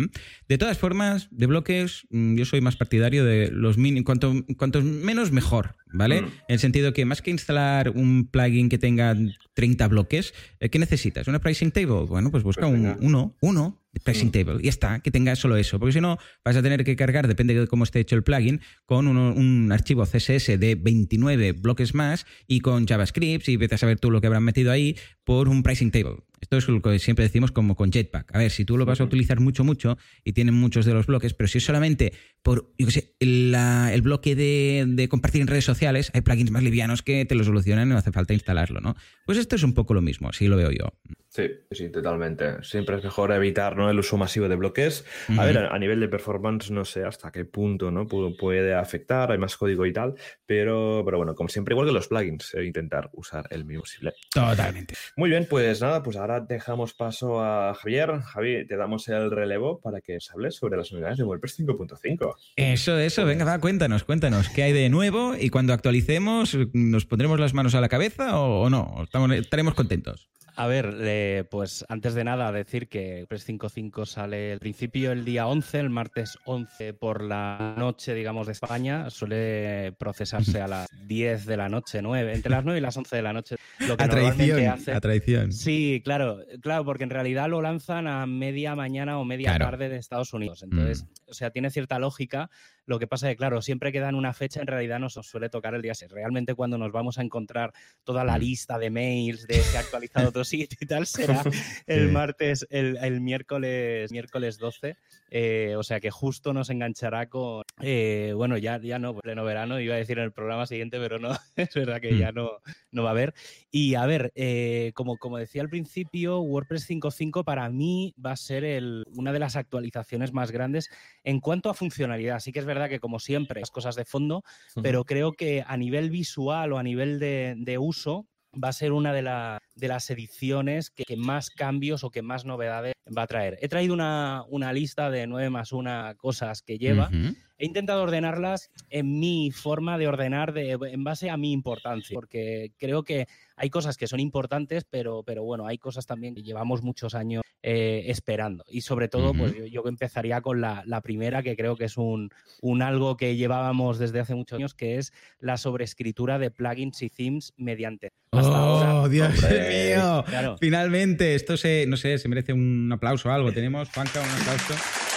[0.49, 4.85] De todas formas, de bloques, mm, yo soy más partidario de los mini, cuanto, cuantos
[4.85, 6.23] menos mejor, ¿vale?
[6.23, 6.25] Mm.
[6.27, 9.17] En el sentido que más que instalar un plugin que tenga
[9.55, 11.27] 30 bloques, eh, ¿qué necesitas?
[11.27, 12.07] ¿Una pricing table?
[12.07, 14.59] Bueno, pues busca pues un, uno, uno pricing table.
[14.63, 15.79] Y está, que tenga solo eso.
[15.79, 18.61] Porque si no, vas a tener que cargar, depende de cómo esté hecho el plugin,
[18.87, 23.99] con un archivo CSS de 29 bloques más y con JavaScript y vete a saber
[23.99, 26.17] tú lo que habrán metido ahí por un pricing table.
[26.41, 28.35] Esto es lo que siempre decimos como con Jetpack.
[28.35, 31.07] A ver, si tú lo vas a utilizar mucho, mucho y tienen muchos de los
[31.07, 35.65] bloques, pero si es solamente por, yo qué sé, el bloque de, compartir en redes
[35.65, 38.97] sociales, hay plugins más livianos que te lo solucionan y no hace falta instalarlo, ¿no?
[39.27, 40.95] Pues esto es un poco lo mismo, así lo veo yo.
[41.39, 42.65] Sí, sí, totalmente.
[42.65, 43.89] Siempre es mejor evitar ¿no?
[43.89, 45.05] el uso masivo de bloques.
[45.39, 48.09] A ver, a, nivel de performance no sé hasta qué punto ¿no?
[48.09, 52.09] puede afectar, hay más código y tal, pero, pero bueno, como siempre, igual que los
[52.09, 54.15] plugins, eh, intentar usar el mínimo posible.
[54.35, 54.95] Totalmente.
[55.17, 58.19] Muy bien, pues nada, pues ahora dejamos paso a Javier.
[58.21, 62.35] Javi, te damos el relevo para que os hables sobre las unidades de WordPress 5.5.
[62.57, 65.37] Eso, eso, venga, va, cuéntanos, cuéntanos, ¿qué hay de nuevo?
[65.39, 69.03] Y cuando actualicemos, ¿nos pondremos las manos a la cabeza o, no?
[69.05, 70.29] Estamos, estaremos contentos.
[70.59, 75.47] A ver, pues antes de nada decir que Press 5.5 sale al principio el día
[75.47, 79.09] 11, el martes 11 por la noche, digamos, de España.
[79.09, 83.15] Suele procesarse a las 10 de la noche, 9, entre las 9 y las 11
[83.15, 83.55] de la noche.
[83.87, 84.93] Lo que a traición, hace...
[84.95, 85.53] a traición.
[85.53, 89.97] Sí, claro, claro, porque en realidad lo lanzan a media mañana o media tarde de
[89.97, 90.65] Estados Unidos.
[90.65, 91.31] Entonces, mm.
[91.31, 92.51] o sea, tiene cierta lógica.
[92.89, 95.51] Lo que pasa es que, claro, siempre que dan una fecha, en realidad nos suele
[95.51, 96.11] tocar el día 6.
[96.11, 98.41] Realmente cuando nos vamos a encontrar toda la mm.
[98.41, 101.43] lista de mails de que ha actualizado otro sitio y tal, será
[101.87, 104.97] el martes, el, miércoles, miércoles 12.
[105.31, 109.79] Eh, o sea que justo nos enganchará con, eh, bueno, ya, ya no, pleno verano,
[109.81, 112.35] iba a decir en el programa siguiente, pero no, es verdad que ya mm.
[112.35, 112.51] no,
[112.93, 113.35] no va a haber.
[113.71, 118.37] Y a ver, eh, como, como decía al principio, WordPress 5.5 para mí va a
[118.37, 120.89] ser el, una de las actualizaciones más grandes
[121.25, 122.41] en cuanto a funcionalidad.
[122.41, 124.43] Sí que es verdad que como siempre, las cosas de fondo,
[124.83, 128.27] pero creo que a nivel visual o a nivel de, uso
[128.63, 132.95] va a ser una de, de las ediciones que, más cambios o que más novedades
[133.17, 133.59] va a traer.
[133.61, 137.11] He traído una, lista de 9 más 1 cosas que lleva.
[137.59, 142.73] He intentado ordenarlas en mi forma de ordenar de, en base a mi importancia, porque
[142.79, 146.83] creo que hay cosas que son importantes, pero, pero bueno, hay cosas también que llevamos
[146.83, 148.65] muchos años eh, esperando.
[148.69, 152.31] Y sobre todo, pues yo, empezaría con la, primera, que creo que es un,
[152.63, 157.11] un, algo que llevábamos desde hace muchos años, que es la sobreescritura de plugins y
[157.11, 158.11] themes mediante.
[158.31, 160.25] ¡Oh, Dios mío!
[160.61, 163.53] Finalmente, esto se, no sé, se merece un aplauso o algo.
[163.53, 165.08] Tenemos, Juanca, un aplauso.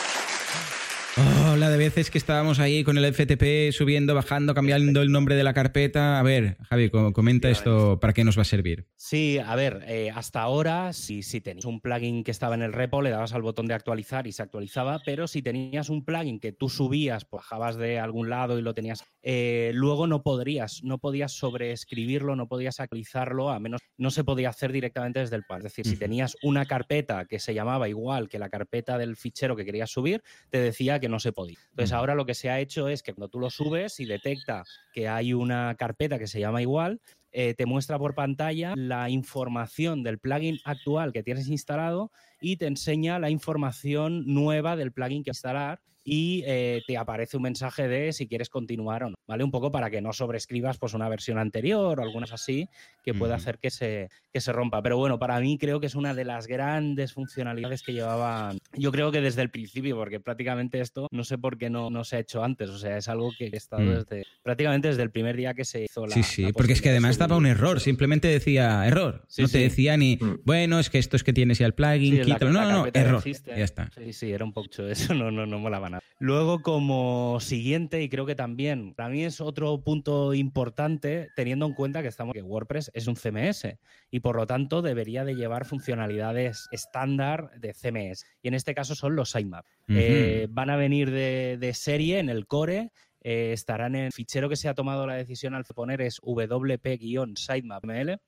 [1.62, 5.44] La de veces que estábamos ahí con el FTP subiendo, bajando, cambiando el nombre de
[5.44, 6.18] la carpeta.
[6.18, 8.88] A ver, Javi, comenta esto, ¿para qué nos va a servir?
[8.96, 12.74] Sí, a ver, eh, hasta ahora, si, si tenías un plugin que estaba en el
[12.74, 16.40] repo, le dabas al botón de actualizar y se actualizaba, pero si tenías un plugin
[16.40, 20.84] que tú subías, pues, bajabas de algún lado y lo tenías, eh, luego no podrías,
[20.84, 25.44] no podías sobreescribirlo, no podías actualizarlo, a menos no se podía hacer directamente desde el
[25.44, 25.60] par.
[25.60, 29.56] Es decir, si tenías una carpeta que se llamaba igual que la carpeta del fichero
[29.56, 31.51] que querías subir, te decía que no se podía.
[31.70, 34.64] Entonces ahora lo que se ha hecho es que cuando tú lo subes y detecta
[34.94, 37.02] que hay una carpeta que se llama igual,
[37.34, 42.12] eh, te muestra por pantalla la información del plugin actual que tienes instalado
[42.42, 47.44] y te enseña la información nueva del plugin que instalar y eh, te aparece un
[47.44, 49.44] mensaje de si quieres continuar o no, ¿vale?
[49.44, 52.68] Un poco para que no sobrescribas pues una versión anterior o algunas así
[53.04, 54.82] que puede hacer que se, que se rompa.
[54.82, 58.92] Pero bueno, para mí creo que es una de las grandes funcionalidades que llevaban, yo
[58.92, 62.18] creo que desde el principio, porque prácticamente esto no sé por qué no, no se
[62.18, 63.90] ha hecho antes, o sea, es algo que he estado mm.
[63.96, 66.14] desde, prácticamente desde el primer día que se hizo la...
[66.14, 69.98] Sí, sí, porque es que además daba un error, simplemente decía error, no te decía
[69.98, 70.42] ni, mm.
[70.46, 73.24] bueno, es que esto es que tienes ya el plugin, quítalo, no, no, no, error,
[73.24, 73.90] ya está.
[73.96, 78.26] Sí, sí, era un poco eso, no, no, no molaba Luego, como siguiente, y creo
[78.26, 82.92] que también, para mí es otro punto importante, teniendo en cuenta que estamos que WordPress
[82.94, 83.78] es un CMS
[84.10, 88.26] y por lo tanto debería de llevar funcionalidades estándar de CMS.
[88.42, 89.70] Y en este caso son los sitemaps.
[89.88, 92.92] Eh, van a venir de, serie en el core.
[93.24, 98.20] Eh, estarán en el fichero que se ha tomado la decisión al poner es wp-sitemap.ml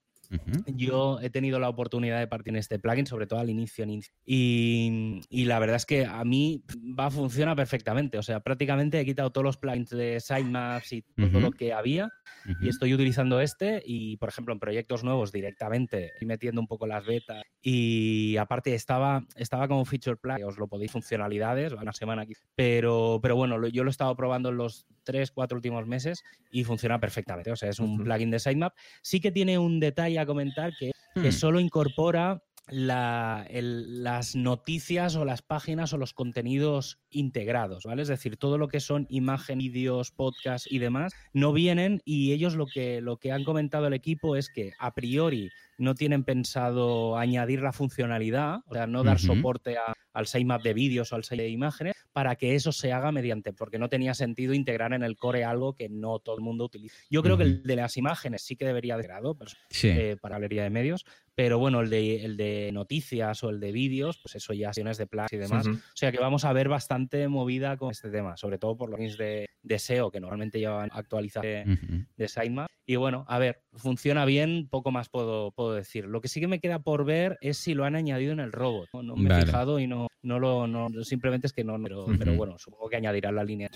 [0.68, 3.86] yo he tenido la oportunidad de partir en este plugin, sobre todo al inicio.
[4.26, 6.64] Y, y, la verdad es que a mí
[6.98, 8.18] va funciona perfectamente.
[8.18, 12.10] O sea, prácticamente he quitado todos los plugins de sitemaps y todo lo que había.
[12.62, 13.82] Y estoy utilizando este.
[13.86, 17.44] Y, por ejemplo, en proyectos nuevos directamente, y metiendo un poco las betas.
[17.62, 22.34] Y aparte, estaba, estaba como feature plugin, os lo podéis funcionalidades, una semana aquí.
[22.56, 26.64] Pero, pero bueno, yo lo he estado probando en los tres, cuatro últimos meses y
[26.64, 27.52] funciona perfectamente.
[27.52, 28.74] O sea, es un plugin de sitemap.
[29.02, 31.32] Sí que tiene un detalle comentar que, que hmm.
[31.32, 38.04] solo incorpora las noticias o las páginas o los contenidos integrados, ¿vale?
[38.04, 42.56] Es decir, todo lo que son imagen, vídeos, podcast y demás, no vienen y ellos
[42.56, 47.18] lo que, lo que han comentado el equipo es que a priori no tienen pensado
[47.18, 51.24] añadir la funcionalidad, o sea, no dar soporte a, al sitemap de vídeos o al
[51.24, 55.04] sitemap de imágenes para que eso se haga mediante, porque no tenía sentido integrar en
[55.04, 56.96] el core algo que no todo el mundo utiliza.
[57.10, 60.36] Yo creo que el de las imágenes sí que debería de grado pues, eh, para
[60.36, 64.36] galería de medios, pero bueno, el de, el de noticias o el de vídeos, pues
[64.36, 65.68] eso ya acciones de plan y demás.
[65.68, 69.18] O sea que vamos a ver bastante movida con este tema, sobre todo por los
[69.18, 72.70] de, de SEO que normalmente llevan actualización de, sitemap.
[72.86, 76.06] Y bueno, a ver, funciona bien, poco más puedo, puedo decir.
[76.06, 78.52] Lo que sí que me queda por ver es si lo han añadido en el
[78.52, 78.90] robot.
[78.94, 82.36] No, me he fijado y no, no lo, no, simplemente es que no, pero, pero
[82.36, 83.70] bueno, supongo que añadirán la línea.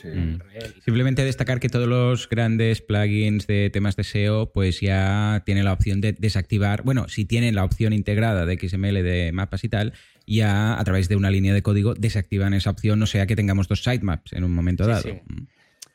[0.83, 5.73] Simplemente destacar que todos los grandes plugins de temas de SEO, pues ya tienen la
[5.73, 9.93] opción de desactivar, bueno, si la opción integrada de XML de mapas y tal,
[10.25, 13.67] ya a través de una línea de código desactivan esa opción, no sea que tengamos
[13.67, 15.10] dos sitemaps en un momento dado.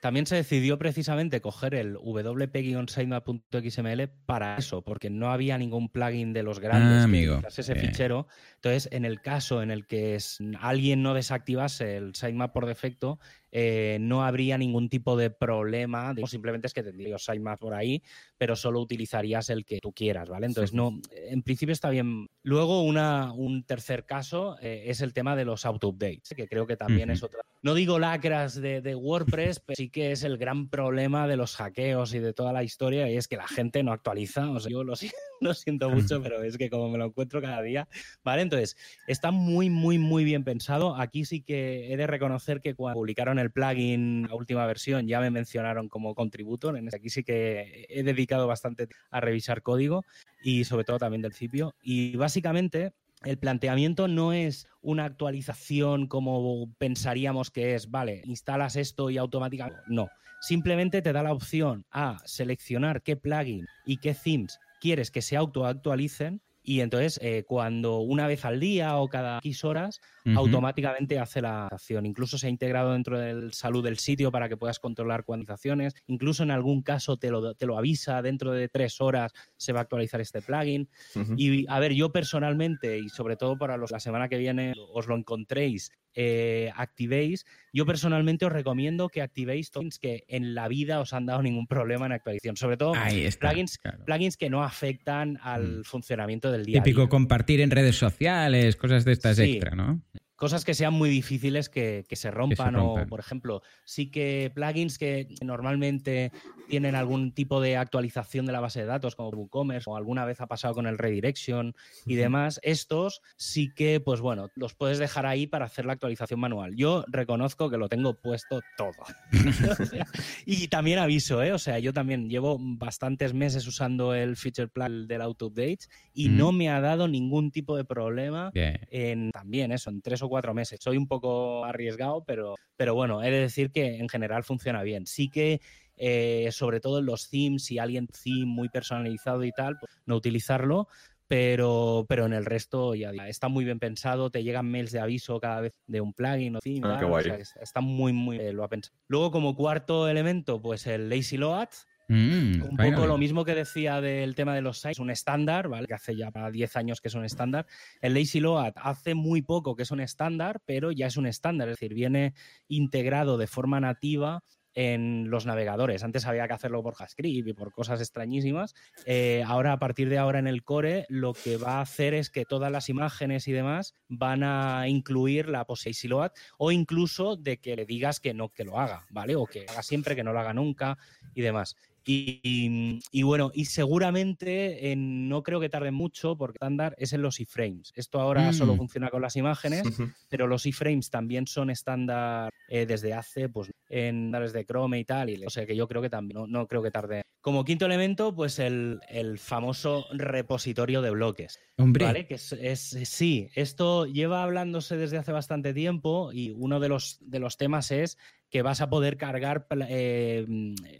[0.02, 6.42] También se decidió precisamente coger el wp-sitemap.xml para eso, porque no había ningún plugin de
[6.42, 7.40] los grandes ah, amigo.
[7.46, 8.26] ese fichero.
[8.56, 10.18] Entonces, en el caso en el que
[10.58, 13.20] alguien no desactivase el sitemap por defecto,
[13.54, 16.14] eh, no habría ningún tipo de problema.
[16.26, 18.02] simplemente es que tendrías sitemap por ahí,
[18.38, 20.46] pero solo utilizarías el que tú quieras, ¿vale?
[20.46, 22.28] Entonces, no, en principio está bien.
[22.42, 26.78] Luego, una, un tercer caso eh, es el tema de los auto-updates, que creo que
[26.78, 27.42] también es otra.
[27.60, 31.54] No digo lacras de, de WordPress, pero sí que es el gran problema de los
[31.54, 34.50] hackeos y de toda la historia, y es que la gente no actualiza.
[34.50, 34.94] O sea, yo lo,
[35.40, 37.86] lo siento mucho, pero es que como me lo encuentro cada día,
[38.24, 38.42] ¿vale?
[38.42, 40.96] Entonces, está muy, muy, muy bien pensado.
[40.96, 45.20] Aquí sí que he de reconocer que cuando publicaron el plugin, la última versión, ya
[45.20, 46.76] me mencionaron como contributor.
[46.76, 50.04] En aquí sí que he dedicado bastante a revisar código
[50.42, 51.74] y sobre todo también del CIPIO.
[51.82, 52.92] Y básicamente
[53.24, 59.80] el planteamiento no es una actualización como pensaríamos que es, vale, instalas esto y automáticamente.
[59.86, 60.08] No,
[60.40, 65.36] simplemente te da la opción a seleccionar qué plugin y qué themes quieres que se
[65.36, 70.00] autoactualicen y entonces, eh, cuando una vez al día o cada X horas,
[70.36, 72.06] automáticamente hace la acción.
[72.06, 75.94] Incluso se ha integrado dentro del salud del sitio para que puedas controlar cuantizaciones.
[76.06, 79.80] Incluso en algún caso te lo, te lo avisa, dentro de tres horas se va
[79.80, 80.88] a actualizar este plugin.
[81.36, 85.08] Y a ver, yo personalmente, y sobre todo para los, la semana que viene os
[85.08, 87.46] lo encontréis eh, activéis.
[87.72, 91.66] Yo personalmente os recomiendo que activéis plugins que en la vida os han dado ningún
[91.66, 92.56] problema en actualización.
[92.56, 92.92] Sobre todo
[93.40, 95.84] plugins, plugins que no afectan al mm.
[95.84, 96.82] funcionamiento del día.
[96.82, 100.02] Típico compartir en redes sociales, cosas de estas extra, ¿no?
[100.42, 105.28] Cosas que sean muy difíciles que, se, rompan, o, por ejemplo, sí que plugins que
[105.40, 106.32] normalmente
[106.68, 110.40] tienen algún tipo de actualización de la base de datos, como WooCommerce o alguna vez
[110.40, 111.76] ha pasado con el redirection
[112.06, 116.40] y demás, estos sí que, pues bueno, los puedes dejar ahí para hacer la actualización
[116.40, 116.74] manual.
[116.74, 118.90] Yo reconozco que lo tengo puesto todo.
[120.44, 121.52] y también aviso, ¿eh?
[121.52, 126.30] O sea, yo también llevo bastantes meses usando el feature plan del auto update y
[126.30, 130.54] no me ha dado ningún tipo de problema en también eso, en tres o cuatro
[130.54, 130.80] meses.
[130.82, 135.06] Soy un poco arriesgado, pero, pero bueno, he de decir que en general funciona bien.
[135.06, 135.60] Sí que
[135.98, 140.16] eh, sobre todo en los themes, si alguien theme muy personalizado y tal, pues no
[140.16, 140.88] utilizarlo,
[141.28, 145.38] pero, pero en el resto ya está muy bien pensado, te llegan mails de aviso
[145.38, 148.96] cada vez de un plugin o theme, ah, está muy, muy eh, lo ha pensado.
[149.08, 151.68] Luego, como cuarto elemento, pues el lazy load,
[152.08, 155.86] Mm, un poco lo mismo que decía del tema de los sites, un estándar, ¿vale?
[155.86, 157.66] Que hace ya para 10 años que es un estándar.
[158.00, 161.68] El Lazy Load hace muy poco que es un estándar, pero ya es un estándar,
[161.68, 162.34] es decir, viene
[162.68, 164.42] integrado de forma nativa
[164.74, 166.02] en los navegadores.
[166.02, 168.74] Antes había que hacerlo por JavaScript y por cosas extrañísimas.
[169.04, 172.30] Eh, ahora, a partir de ahora en el core, lo que va a hacer es
[172.30, 177.58] que todas las imágenes y demás van a incluir la pose load o incluso de
[177.58, 179.36] que le digas que no que lo haga, ¿vale?
[179.36, 180.98] O que haga siempre, que no lo haga nunca
[181.34, 181.76] y demás.
[182.04, 187.92] Y, bueno, y seguramente no creo que tarde mucho porque estándar es en los iframes.
[187.94, 188.78] Esto ahora solo mm.
[188.78, 189.84] funciona con las imágenes,
[190.28, 195.30] pero los iframes también son estándar eh, desde hace, pues, en de Chrome y tal.
[195.30, 197.22] Y, o sea que yo creo que también, no, creo que tarde.
[197.40, 199.00] Como quinto elemento, pues el,
[199.38, 201.60] famoso repositorio de bloques.
[201.76, 202.04] Hombre.
[202.04, 202.26] ¿Vale?
[202.26, 207.38] Que es, sí, esto lleva hablándose desde hace bastante tiempo y uno de los, de
[207.38, 208.18] los temas es
[208.52, 210.46] que vas a poder cargar eh,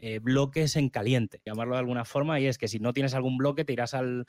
[0.01, 3.37] eh, bloques en caliente, llamarlo de alguna forma, y es que si no tienes algún
[3.37, 4.25] bloque, te irás al,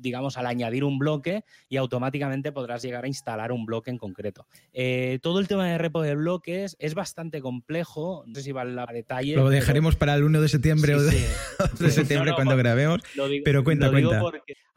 [0.00, 4.46] digamos, al añadir un bloque y automáticamente podrás llegar a instalar un bloque en concreto.
[4.72, 8.80] Eh, todo el tema de repo de bloques es bastante complejo, no sé si vale
[8.80, 9.34] a detalle.
[9.34, 11.10] Lo dejaremos para el 1 de septiembre o de,
[11.90, 13.00] septiembre cuando grabemos,
[13.44, 14.22] pero cuenta, cuenta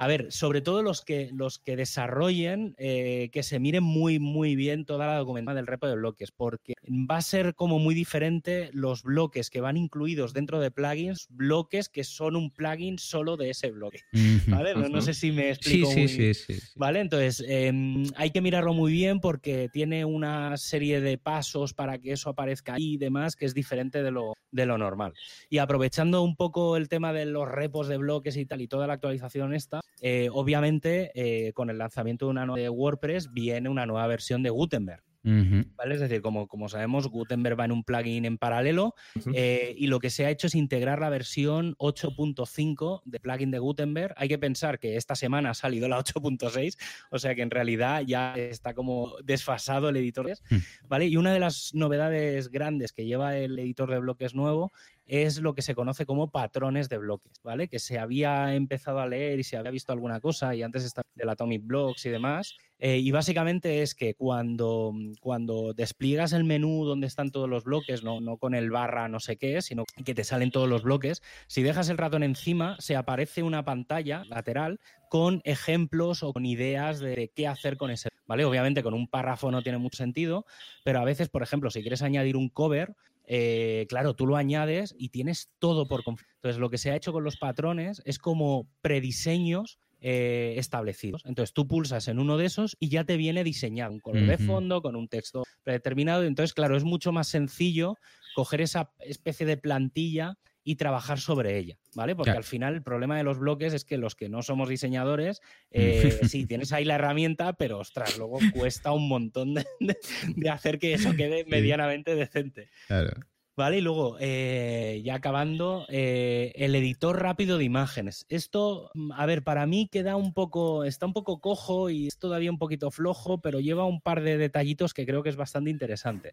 [0.02, 4.56] A ver, sobre todo los que, los que desarrollen, eh, que se miren muy, muy
[4.56, 8.72] bien toda la documentación del repo de bloques, porque va a ser como muy diferente
[8.74, 13.52] los bloques que van incluidos dentro de plugins, bloques que son un plugin solo de
[13.52, 14.00] ese bloque.
[14.48, 14.74] ¿Vale?
[14.74, 15.92] No, sé si me explico.
[15.92, 17.02] Sí, sí, sí, sí, ¿Vale?
[17.02, 22.14] Entonces, em, hay que mirarlo muy bien porque tiene una serie de pasos para que
[22.14, 25.14] eso aparezca ahí y demás, que es diferente de lo, de lo normal.
[25.48, 28.88] Y aprovechando un poco el tema de los repos de bloques y tal, y toda
[28.88, 33.70] la actualización esta, eh, obviamente eh, con el lanzamiento de una nueva de WordPress viene
[33.70, 35.04] una nueva versión de Gutenberg.
[35.24, 35.96] ¿Vale?
[35.96, 38.96] Es decir, como, como sabemos, Gutenberg va en un plugin en paralelo
[39.34, 43.60] eh, y lo que se ha hecho es integrar la versión 8.5 de plugin de
[43.60, 44.16] Gutenberg.
[44.18, 46.78] Hay que pensar que esta semana ha salido la 8.6,
[47.12, 50.22] o sea que en realidad ya está como desfasado el editor.
[50.22, 50.58] Mm.
[50.88, 51.06] ¿vale?
[51.08, 54.72] Y una de las novedades grandes que lleva el editor de bloques nuevo
[55.06, 57.68] es lo que se conoce como patrones de bloques, ¿vale?
[57.68, 61.02] Que se había empezado a leer y se había visto alguna cosa y antes está
[61.16, 62.56] del Atomic Blocks y demás.
[62.80, 68.04] Eh, y básicamente es que cuando, cuando despliegas el menú donde están todos los bloques,
[68.04, 71.22] no, no con el barra no sé qué, sino que te salen todos los bloques,
[71.48, 74.80] si dejas el ratón encima, se aparece una pantalla lateral
[75.10, 78.10] con ejemplos o con ideas de qué hacer con ese.
[78.28, 78.46] ¿Vale?
[78.46, 80.46] Obviamente con un párrafo no tiene mucho sentido,
[80.86, 82.96] pero a veces, por ejemplo, si quieres añadir un cover,
[83.34, 87.14] eh, claro, tú lo añades y tienes todo por Entonces, lo que se ha hecho
[87.14, 91.24] con los patrones es como prediseños eh, establecidos.
[91.24, 94.38] Entonces, tú pulsas en uno de esos y ya te viene diseñado un color de
[94.38, 96.26] fondo con un texto predeterminado.
[96.26, 97.96] Entonces, claro, es mucho más sencillo
[98.36, 102.16] coger esa especie de plantilla y trabajar sobre ella, ¿vale?
[102.16, 105.42] Porque al final el problema de los bloques es que los que no somos diseñadores,
[105.72, 110.94] eh, sí, tienes ahí la herramienta, pero ostras, luego cuesta un montón de, hacer que
[110.94, 112.70] eso quede medianamente decente.
[112.88, 113.12] Claro.
[113.58, 113.80] ¿Vale?
[113.80, 118.26] Y luego, eh, ya acabando, eh, el editor rápido de imágenes.
[118.30, 122.18] Esto, mm, a ver, para mí queda un poco, está un poco cojo y es
[122.18, 125.70] todavía un poquito flojo, pero lleva un par de detallitos que creo que es bastante
[125.70, 126.32] interesante.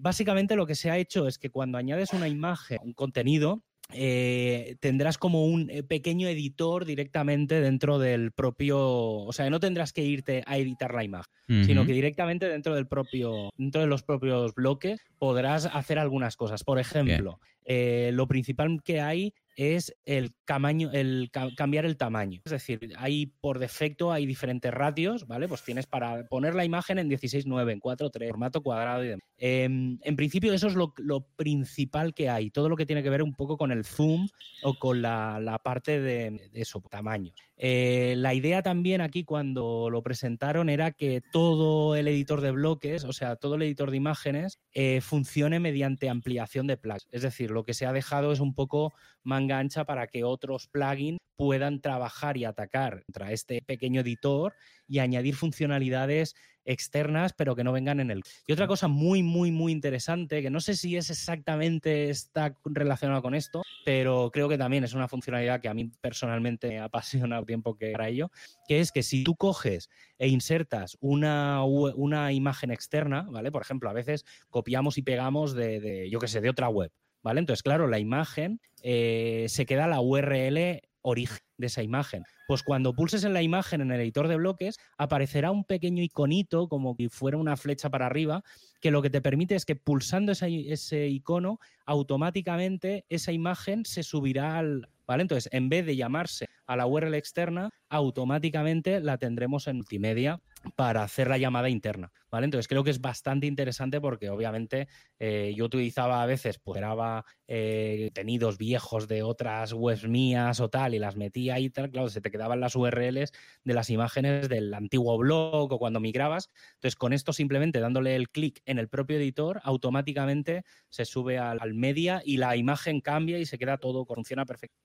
[0.00, 3.62] básicamente lo que se ha hecho es que cuando añades una imagen, un contenido,
[3.94, 9.92] eh, tendrás como un eh, pequeño editor directamente dentro del propio, o sea, no tendrás
[9.92, 11.32] que irte a editar la imagen,
[11.64, 16.64] sino que directamente dentro del propio, dentro de los propios bloques podrás hacer algunas cosas.
[16.64, 22.40] Por ejemplo, eh, lo principal que hay es el tamaño, el cambiar el tamaño.
[22.44, 25.48] Es decir, hay por defecto hay diferentes ratios, ¿vale?
[25.48, 29.28] Pues tienes para poner la imagen en 16.9, en 4.3, formato cuadrado y demás.
[29.38, 30.94] Em, en principio eso es lo,
[31.36, 34.28] principal que hay, todo lo que tiene que ver un poco con el zoom
[34.62, 37.32] o con la, parte de, de eso, tamaño.
[37.64, 43.04] Eh, la idea también aquí cuando lo presentaron era que todo el editor de bloques,
[43.04, 47.06] o sea, todo el editor de imágenes, eh, funcione mediante ampliación de plugins.
[47.12, 48.92] Es decir, lo que se ha dejado es un poco
[49.22, 54.54] manga ancha para que otros plugins puedan trabajar y atacar contra este pequeño editor
[54.88, 56.34] y añadir funcionalidades
[56.64, 58.22] externas, pero que no vengan en el.
[58.46, 63.22] Y otra cosa muy, muy, muy interesante, que no sé si es exactamente está relacionado
[63.22, 67.38] con esto, pero creo que también es una funcionalidad que a mí personalmente me apasiona
[67.38, 68.30] el tiempo que para ello,
[68.66, 69.88] que es que si tú coges
[70.18, 73.50] e insertas una, una imagen externa, ¿vale?
[73.50, 76.92] Por ejemplo, a veces copiamos y pegamos de, de yo qué sé, de otra web.
[77.22, 77.38] ¿Vale?
[77.38, 82.24] Entonces, claro, la imagen eh, se queda la URL origen de esa imagen.
[82.48, 86.68] Pues cuando pulses en la imagen en el editor de bloques, aparecerá un pequeño iconito,
[86.68, 88.42] como si fuera una flecha para arriba,
[88.80, 94.58] que lo que te permite es que pulsando ese, icono, automáticamente esa imagen se subirá
[94.58, 94.88] al.
[95.04, 95.22] ¿Vale?
[95.22, 100.40] Entonces, en vez de llamarse a la URL externa, automáticamente la tendremos en multimedia
[100.76, 102.44] para hacer la llamada interna, ¿vale?
[102.44, 107.24] Entonces creo que es bastante interesante porque obviamente eh, yo utilizaba a veces, pues grababa
[107.48, 112.08] eh, contenidos viejos de otras webs mías o tal y las metía ahí, tal, claro,
[112.08, 113.32] se te quedaban las URLs
[113.64, 116.48] de las imágenes del antiguo blog o cuando migrabas.
[116.74, 121.74] Entonces con esto simplemente dándole el clic en el propio editor, automáticamente se sube al,
[121.74, 124.76] media y la imagen cambia y se queda todo, funciona perfecto.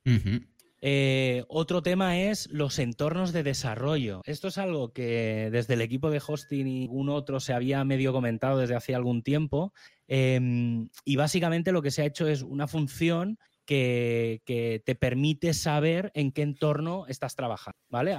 [0.89, 4.21] Eh, otro tema es los entornos de desarrollo.
[4.23, 8.13] Esto es algo que desde el equipo de hosting y ningún otro se había medio
[8.13, 9.73] comentado desde hace algún tiempo.
[10.07, 16.09] Em, y básicamente lo que se ha hecho es una función que, te permite saber
[16.15, 17.77] en qué entorno estás trabajando.
[17.89, 18.15] ¿vale?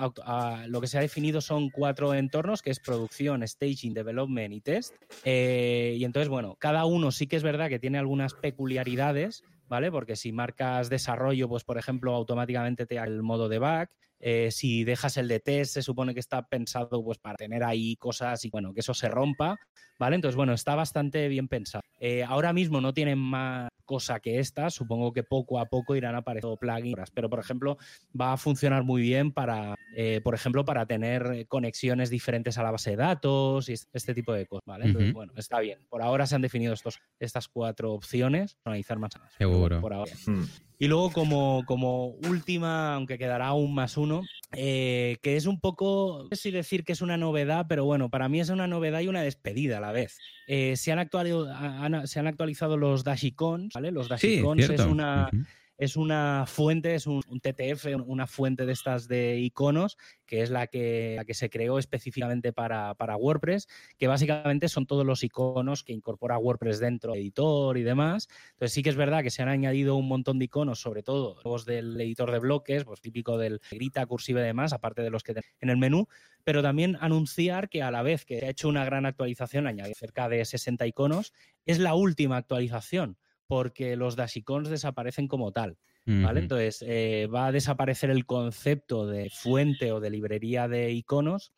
[0.66, 4.92] lo que se ha definido son cuatro entornos, que es producción, staging, development y test.
[5.24, 9.90] Eh, y entonces, bueno, cada uno sí que es verdad que tiene algunas peculiaridades, ¿vale?
[9.90, 13.90] Porque si marcas desarrollo, pues por ejemplo, automáticamente te da el modo de back.
[14.20, 17.94] Eh, si dejas el de test, se supone que está pensado pues para tener ahí
[17.96, 19.56] cosas y bueno, que eso se rompa,
[19.98, 20.16] ¿vale?
[20.16, 21.82] Entonces, bueno, está bastante bien pensado.
[22.00, 24.68] Eh, ahora mismo no tienen más cosa que esta.
[24.70, 27.78] Supongo que poco a poco irán apareciendo plugins, pero por ejemplo
[28.18, 32.70] va a funcionar muy bien para, eh, por ejemplo, para tener conexiones diferentes a la
[32.70, 34.84] base de datos y este tipo de cosas, ¿vale?
[34.84, 35.80] Entonces, bueno, está bien.
[35.89, 39.12] Por ahora se han definido estos, estas cuatro opciones, analizar más.
[39.39, 39.80] Seguro.
[39.80, 40.12] Por ahora.
[40.26, 40.45] Mm.
[40.78, 44.22] Y luego, como, como última, aunque quedará aún más uno,
[44.52, 48.10] eh, que es un poco, no sé si decir que es una novedad, pero bueno,
[48.10, 50.18] para mí es una novedad y una despedida a la vez.
[50.46, 53.90] Eh, se, han actualizado, se han actualizado los Dashicons, ¿vale?
[53.90, 55.30] Los Dashicons es una
[55.78, 60.66] es una fuente, es un, TTF, una fuente de estas de iconos, que es la
[60.66, 65.92] que, la que se creó específicamente para, WordPress, que básicamente son todos los iconos que
[65.92, 68.28] incorpora WordPress dentro del editor y demás.
[68.50, 71.36] Entonces sí que es verdad que se han añadido un montón de iconos, sobre todo
[71.44, 75.22] los del editor de bloques, pues típico del grita, cursiva y demás, aparte de los
[75.22, 76.08] que tenemos en el menú,
[76.42, 80.28] pero también anunciar que a la vez que ha hecho una gran actualización, añadido cerca
[80.28, 81.32] de 60 iconos,
[81.66, 83.16] es la última actualización
[83.49, 85.78] porque los dashicons desaparecen como tal.
[86.11, 86.40] ¿Vale?
[86.40, 91.53] Entonces, eh, va a desaparecer el concepto de fuente o de librería de iconos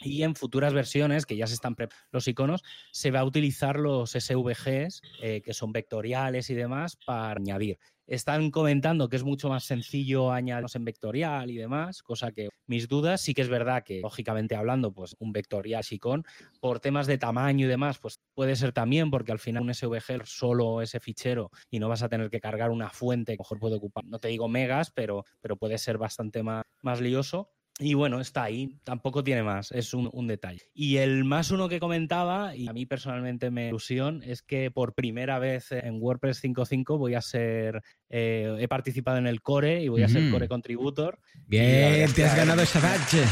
[0.00, 1.76] y en futuras versiones, que ya se están
[2.10, 7.32] los iconos, se va a utilizar los SVGs, eh, que son vectoriales y demás, para
[7.32, 7.78] añadir.
[8.12, 12.86] Están comentando que es mucho más sencillo añadirlos en vectorial y demás, cosa que mis
[12.86, 16.22] dudas, sí que es verdad que, lógicamente hablando, pues un vectorial con
[16.60, 20.26] por temas de tamaño y demás, pues puede ser también, porque al final un SVG
[20.26, 23.76] solo ese fichero y no vas a tener que cargar una fuente que mejor puede
[23.76, 27.48] ocupar, no te digo megas, pero, pero puede ser bastante más, más lioso.
[27.78, 30.60] Y bueno, está ahí, tampoco tiene más, es un, detalle.
[30.74, 34.94] Y el más uno que comentaba, y a mí personalmente me ilusión, es que por
[34.94, 39.88] primera vez en WordPress 5.5 voy a ser, eh, he participado en el core y
[39.88, 41.18] voy a ser core contributor.
[41.46, 43.24] Bien, te has ganado esa badge.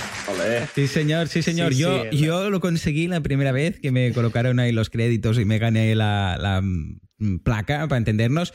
[0.75, 1.75] Sí, señor, sí, señor.
[1.75, 5.59] yo, yo lo conseguí la primera vez que me colocaron ahí los créditos y me
[5.59, 6.63] gané la, la
[7.21, 8.51] Mm, placa, para entendernos,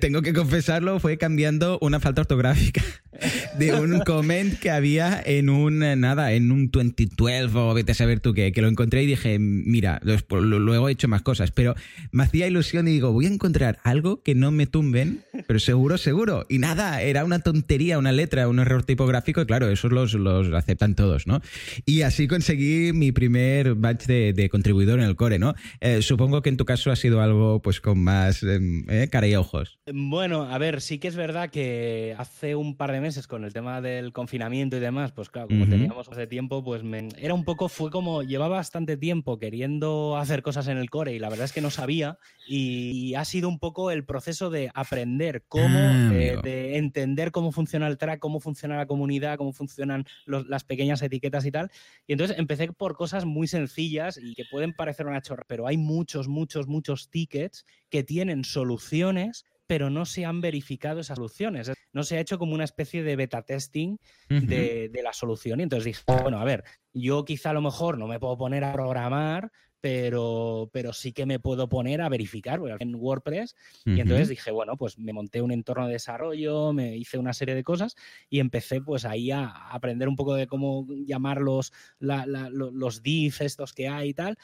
[0.00, 2.82] tengo que confesarlo, fue cambiando una falta ortográfica
[3.58, 7.94] de un comment que había en un, eh, nada, en un 2012 o vete a
[7.94, 10.00] saber tú qué, que lo encontré y dije, mira,
[10.30, 11.74] luego he hecho más cosas, pero
[12.10, 15.98] me hacía ilusión y digo, voy a encontrar algo que no me tumben, pero seguro,
[15.98, 16.46] seguro.
[16.48, 20.52] Y nada, era una tontería, una letra, un error tipográfico y claro, esos los, los
[20.54, 21.40] aceptan todos, ¿no?
[21.84, 25.54] Y así conseguí mi primer batch de, contribuidor en el core, ¿no?
[25.80, 29.26] Eh, supongo que en tu caso ha sido algo, pues, con más em, eh, cara
[29.26, 29.78] y ojos.
[29.92, 33.52] Bueno, a ver, sí que es verdad que hace un par de meses con el
[33.52, 37.44] tema del confinamiento y demás, pues claro, como teníamos hace tiempo, pues me, era un
[37.44, 41.44] poco, fue como, llevaba bastante tiempo queriendo hacer cosas en el core y la verdad
[41.44, 46.10] es que no sabía y, ha sido un poco el proceso de aprender cómo, ah,
[46.12, 51.44] de entender cómo funciona el track, cómo funciona la comunidad, cómo funcionan las pequeñas etiquetas
[51.44, 51.70] y tal.
[52.06, 55.76] Y entonces empecé por cosas muy sencillas y que pueden parecer una chorra, pero hay
[55.76, 61.72] muchos, muchos, muchos tickets que tienen soluciones pero no se han verificado esas soluciones.
[61.92, 63.96] No se ha hecho como una especie de beta testing
[64.28, 65.60] de, de, la solución.
[65.60, 68.64] Y entonces dije, bueno, a ver, yo quizá a lo mejor no me puedo poner
[68.64, 69.50] a programar,
[69.82, 73.56] pero, pero sí que me puedo poner a verificar en WordPress.
[73.84, 77.56] Y entonces dije, bueno, pues me monté un entorno de desarrollo, me hice una serie
[77.56, 77.96] de cosas
[78.30, 83.72] y empecé pues ahí a aprender un poco de cómo llamar los, los diffs estos
[83.72, 84.38] que hay y tal.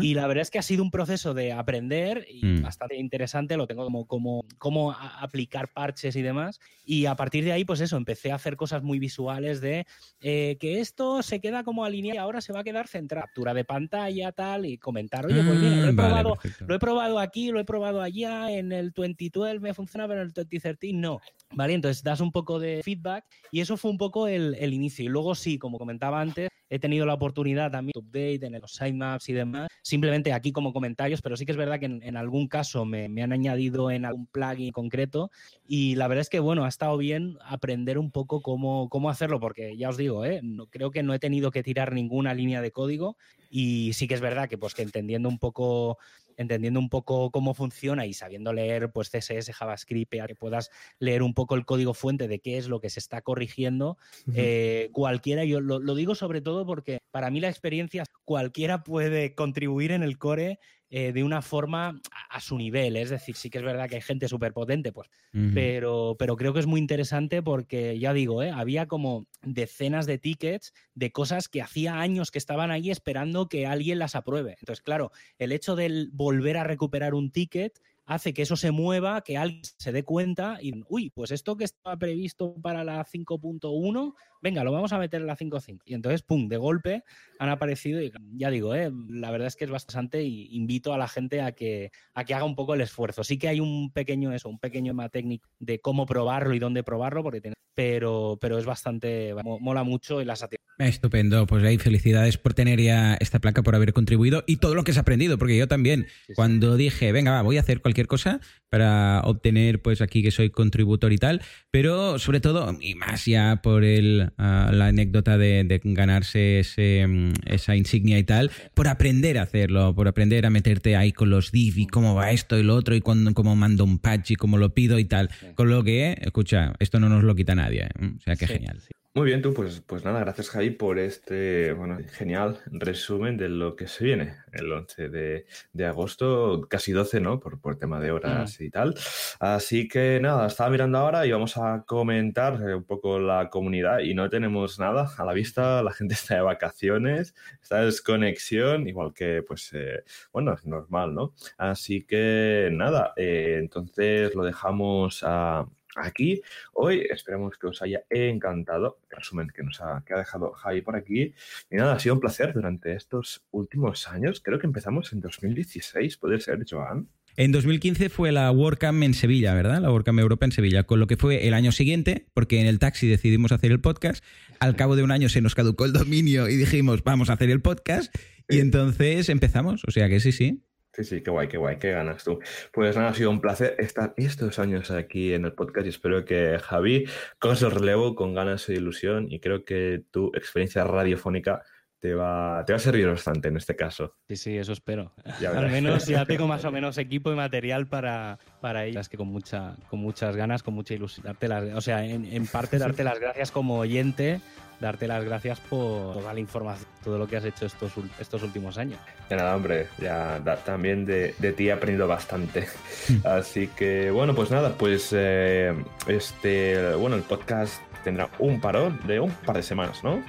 [0.00, 2.62] Y la verdad es que ha sido un proceso de aprender y mm.
[2.62, 6.60] bastante interesante, lo tengo como, como cómo aplicar parches y demás.
[6.84, 9.86] Y a partir de ahí, pues eso, empecé a hacer cosas muy visuales de
[10.20, 13.26] eh, que esto se queda como alineado y ahora se va a quedar centrado.
[13.26, 16.78] Captura de pantalla, tal, y comentar, oye, pues mira, lo he, mm, probado, lo he
[16.78, 20.92] probado aquí, lo he probado allá, en el 2012 me funciona, pero en el 2013
[20.92, 21.20] no.
[21.54, 21.74] ¿Vale?
[21.74, 25.04] Entonces das un poco de feedback y eso fue un poco el, inicio.
[25.04, 28.72] Y luego sí, como comentaba antes, he tenido la oportunidad también de update en los
[28.72, 32.48] sitemaps y demás, simplemente aquí como comentarios, pero sí que es verdad que en, algún
[32.48, 35.30] caso me, han añadido en algún plugin concreto
[35.66, 39.40] y la verdad es que, bueno, ha estado bien aprender un poco cómo, cómo hacerlo,
[39.40, 40.40] porque ya os digo, ¿eh?
[40.42, 43.16] no, creo que no he tenido que tirar ninguna línea de código
[43.50, 45.98] y sí que es verdad que pues que entendiendo un poco
[46.36, 51.34] entendiendo un poco cómo funciona y sabiendo leer pues CSS, JavaScript, que puedas leer un
[51.34, 53.98] poco el código fuente de qué es lo que se está corrigiendo,
[54.34, 59.92] eh, cualquiera, yo lo, digo sobre todo porque para mí la experiencia, cualquiera puede contribuir
[59.92, 60.58] en el core
[60.98, 62.96] eh, de una forma a, su nivel.
[62.96, 65.10] Es decir, sí que es verdad que hay gente súper potente, pues,
[65.52, 68.50] pero, pero creo que es muy interesante porque, ya digo, ¿eh?
[68.50, 73.66] había como decenas de tickets de cosas que hacía años que estaban ahí esperando que
[73.66, 74.56] alguien las apruebe.
[74.58, 79.20] Entonces, claro, el hecho de volver a recuperar un ticket hace que eso se mueva,
[79.22, 84.14] que alguien se dé cuenta y, uy, pues esto que estaba previsto para la 5.1,
[84.40, 85.82] venga, lo vamos a meter en la 5.5.
[85.84, 87.04] Y entonces, pum, de golpe
[87.38, 90.98] han aparecido y ya digo, eh, la verdad es que es bastante y invito a
[90.98, 93.24] la gente a que, a que haga un poco el esfuerzo.
[93.24, 96.82] Sí que hay un pequeño eso, un pequeño tema técnico de cómo probarlo y dónde
[96.82, 97.40] probarlo, porque
[97.76, 100.66] pero, pero es bastante, mola mucho y la satisfacción.
[100.78, 104.82] Estupendo, pues ahí felicidades por tener ya esta placa, por haber contribuido y todo lo
[104.82, 108.40] que has aprendido, porque yo también, cuando dije, venga, va, voy a hacer cualquier cosa
[108.70, 113.60] para obtener, pues aquí que soy contributor y tal, pero sobre todo, y más ya
[113.62, 119.38] por el, ah, la anécdota de, ganarse ese, mm, esa insignia y tal, por aprender
[119.38, 122.62] a hacerlo, por aprender a meterte ahí con los div y cómo va esto y
[122.62, 125.30] lo otro y cuando, cómo mando un patch y cómo lo pido y tal.
[125.54, 127.88] Con lo que, escucha, esto no nos lo quita nadie, ¿eh?
[128.16, 128.80] o sea que genial.
[129.16, 133.74] Muy bien, tú, pues, pues nada, gracias Javi por este bueno, genial resumen de lo
[133.74, 137.40] que se viene el 11 de, agosto, casi 12, ¿no?
[137.40, 138.94] Por, por tema de horas y tal.
[139.40, 144.12] Así que nada, estaba mirando ahora y vamos a comentar un poco la comunidad y
[144.12, 149.14] no tenemos nada a la vista, la gente está de vacaciones, está de desconexión, igual
[149.14, 151.32] que, pues, eh, bueno, es normal, ¿no?
[151.56, 156.42] Así que nada, eh, entonces lo dejamos a aquí.
[156.72, 160.82] Hoy esperemos que os haya encantado el resumen que nos ha, que ha dejado Javi
[160.82, 161.34] por aquí.
[161.70, 164.40] Y nada, ha sido un placer durante estos últimos años.
[164.40, 167.08] Creo que empezamos en 2016, puede ser, Joan.
[167.38, 169.82] En 2015 fue la WordCamp en Sevilla, ¿verdad?
[169.82, 172.78] La WordCamp Europa en Sevilla, con lo que fue el año siguiente, porque en el
[172.78, 174.24] taxi decidimos hacer el podcast.
[174.58, 177.50] Al cabo de un año se nos caducó el dominio y dijimos, vamos a hacer
[177.50, 178.14] el podcast.
[178.48, 180.62] Y entonces empezamos, o sea que sí, sí.
[180.96, 182.38] Sí, sí, qué guay, qué guay, qué ganas tú.
[182.72, 186.24] Pues nada, ha sido un placer estar estos años aquí en el podcast y espero
[186.24, 187.04] que Javi
[187.38, 191.62] cojas el relevo con ganas e ilusión y creo que tu experiencia radiofónica
[192.00, 194.14] te va, te va a servir bastante en este caso.
[194.26, 195.12] Sí, sí, eso espero.
[195.54, 199.28] Al menos ya tengo más o menos equipo y material para, para ellas, que con,
[199.28, 201.26] mucha, con muchas ganas, con mucha ilusión.
[201.26, 204.40] Darte las, o sea, en, en parte darte las gracias como oyente
[204.80, 208.78] darte las gracias por toda la información, todo lo que has hecho estos, estos últimos
[208.78, 208.98] años.
[209.28, 212.66] De nada, hombre, ya también de, ti he aprendido bastante.
[213.24, 215.74] Así que, bueno, pues nada, pues eh,
[216.06, 220.22] este, bueno, el podcast tendrá un parón de un par de semanas, ¿no?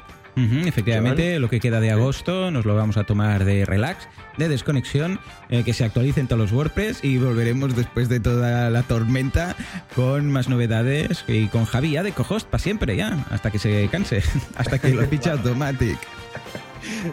[0.66, 4.08] Efectivamente, lo que queda de agosto nos lo vamos a tomar de relax,
[4.38, 5.20] de desconexión,
[5.50, 9.56] eh, que se actualicen todos los WordPress y volveremos después de toda la tormenta
[9.96, 13.88] con más novedades y con Javi ya de cohost para siempre ya, hasta que se
[13.90, 14.22] canse,
[14.56, 15.98] hasta que lo ficha Automatic.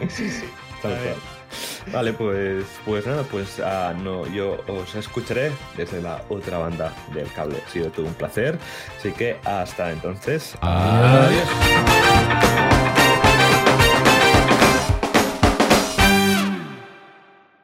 [0.09, 0.43] sí, sí.
[1.91, 7.31] Vale, pues, pues nada, pues ah, no, yo os escucharé desde la otra banda del
[7.31, 7.61] cable.
[7.65, 8.57] Ha sido todo un placer.
[8.97, 10.57] Así que hasta entonces.
[10.61, 11.47] Adiós.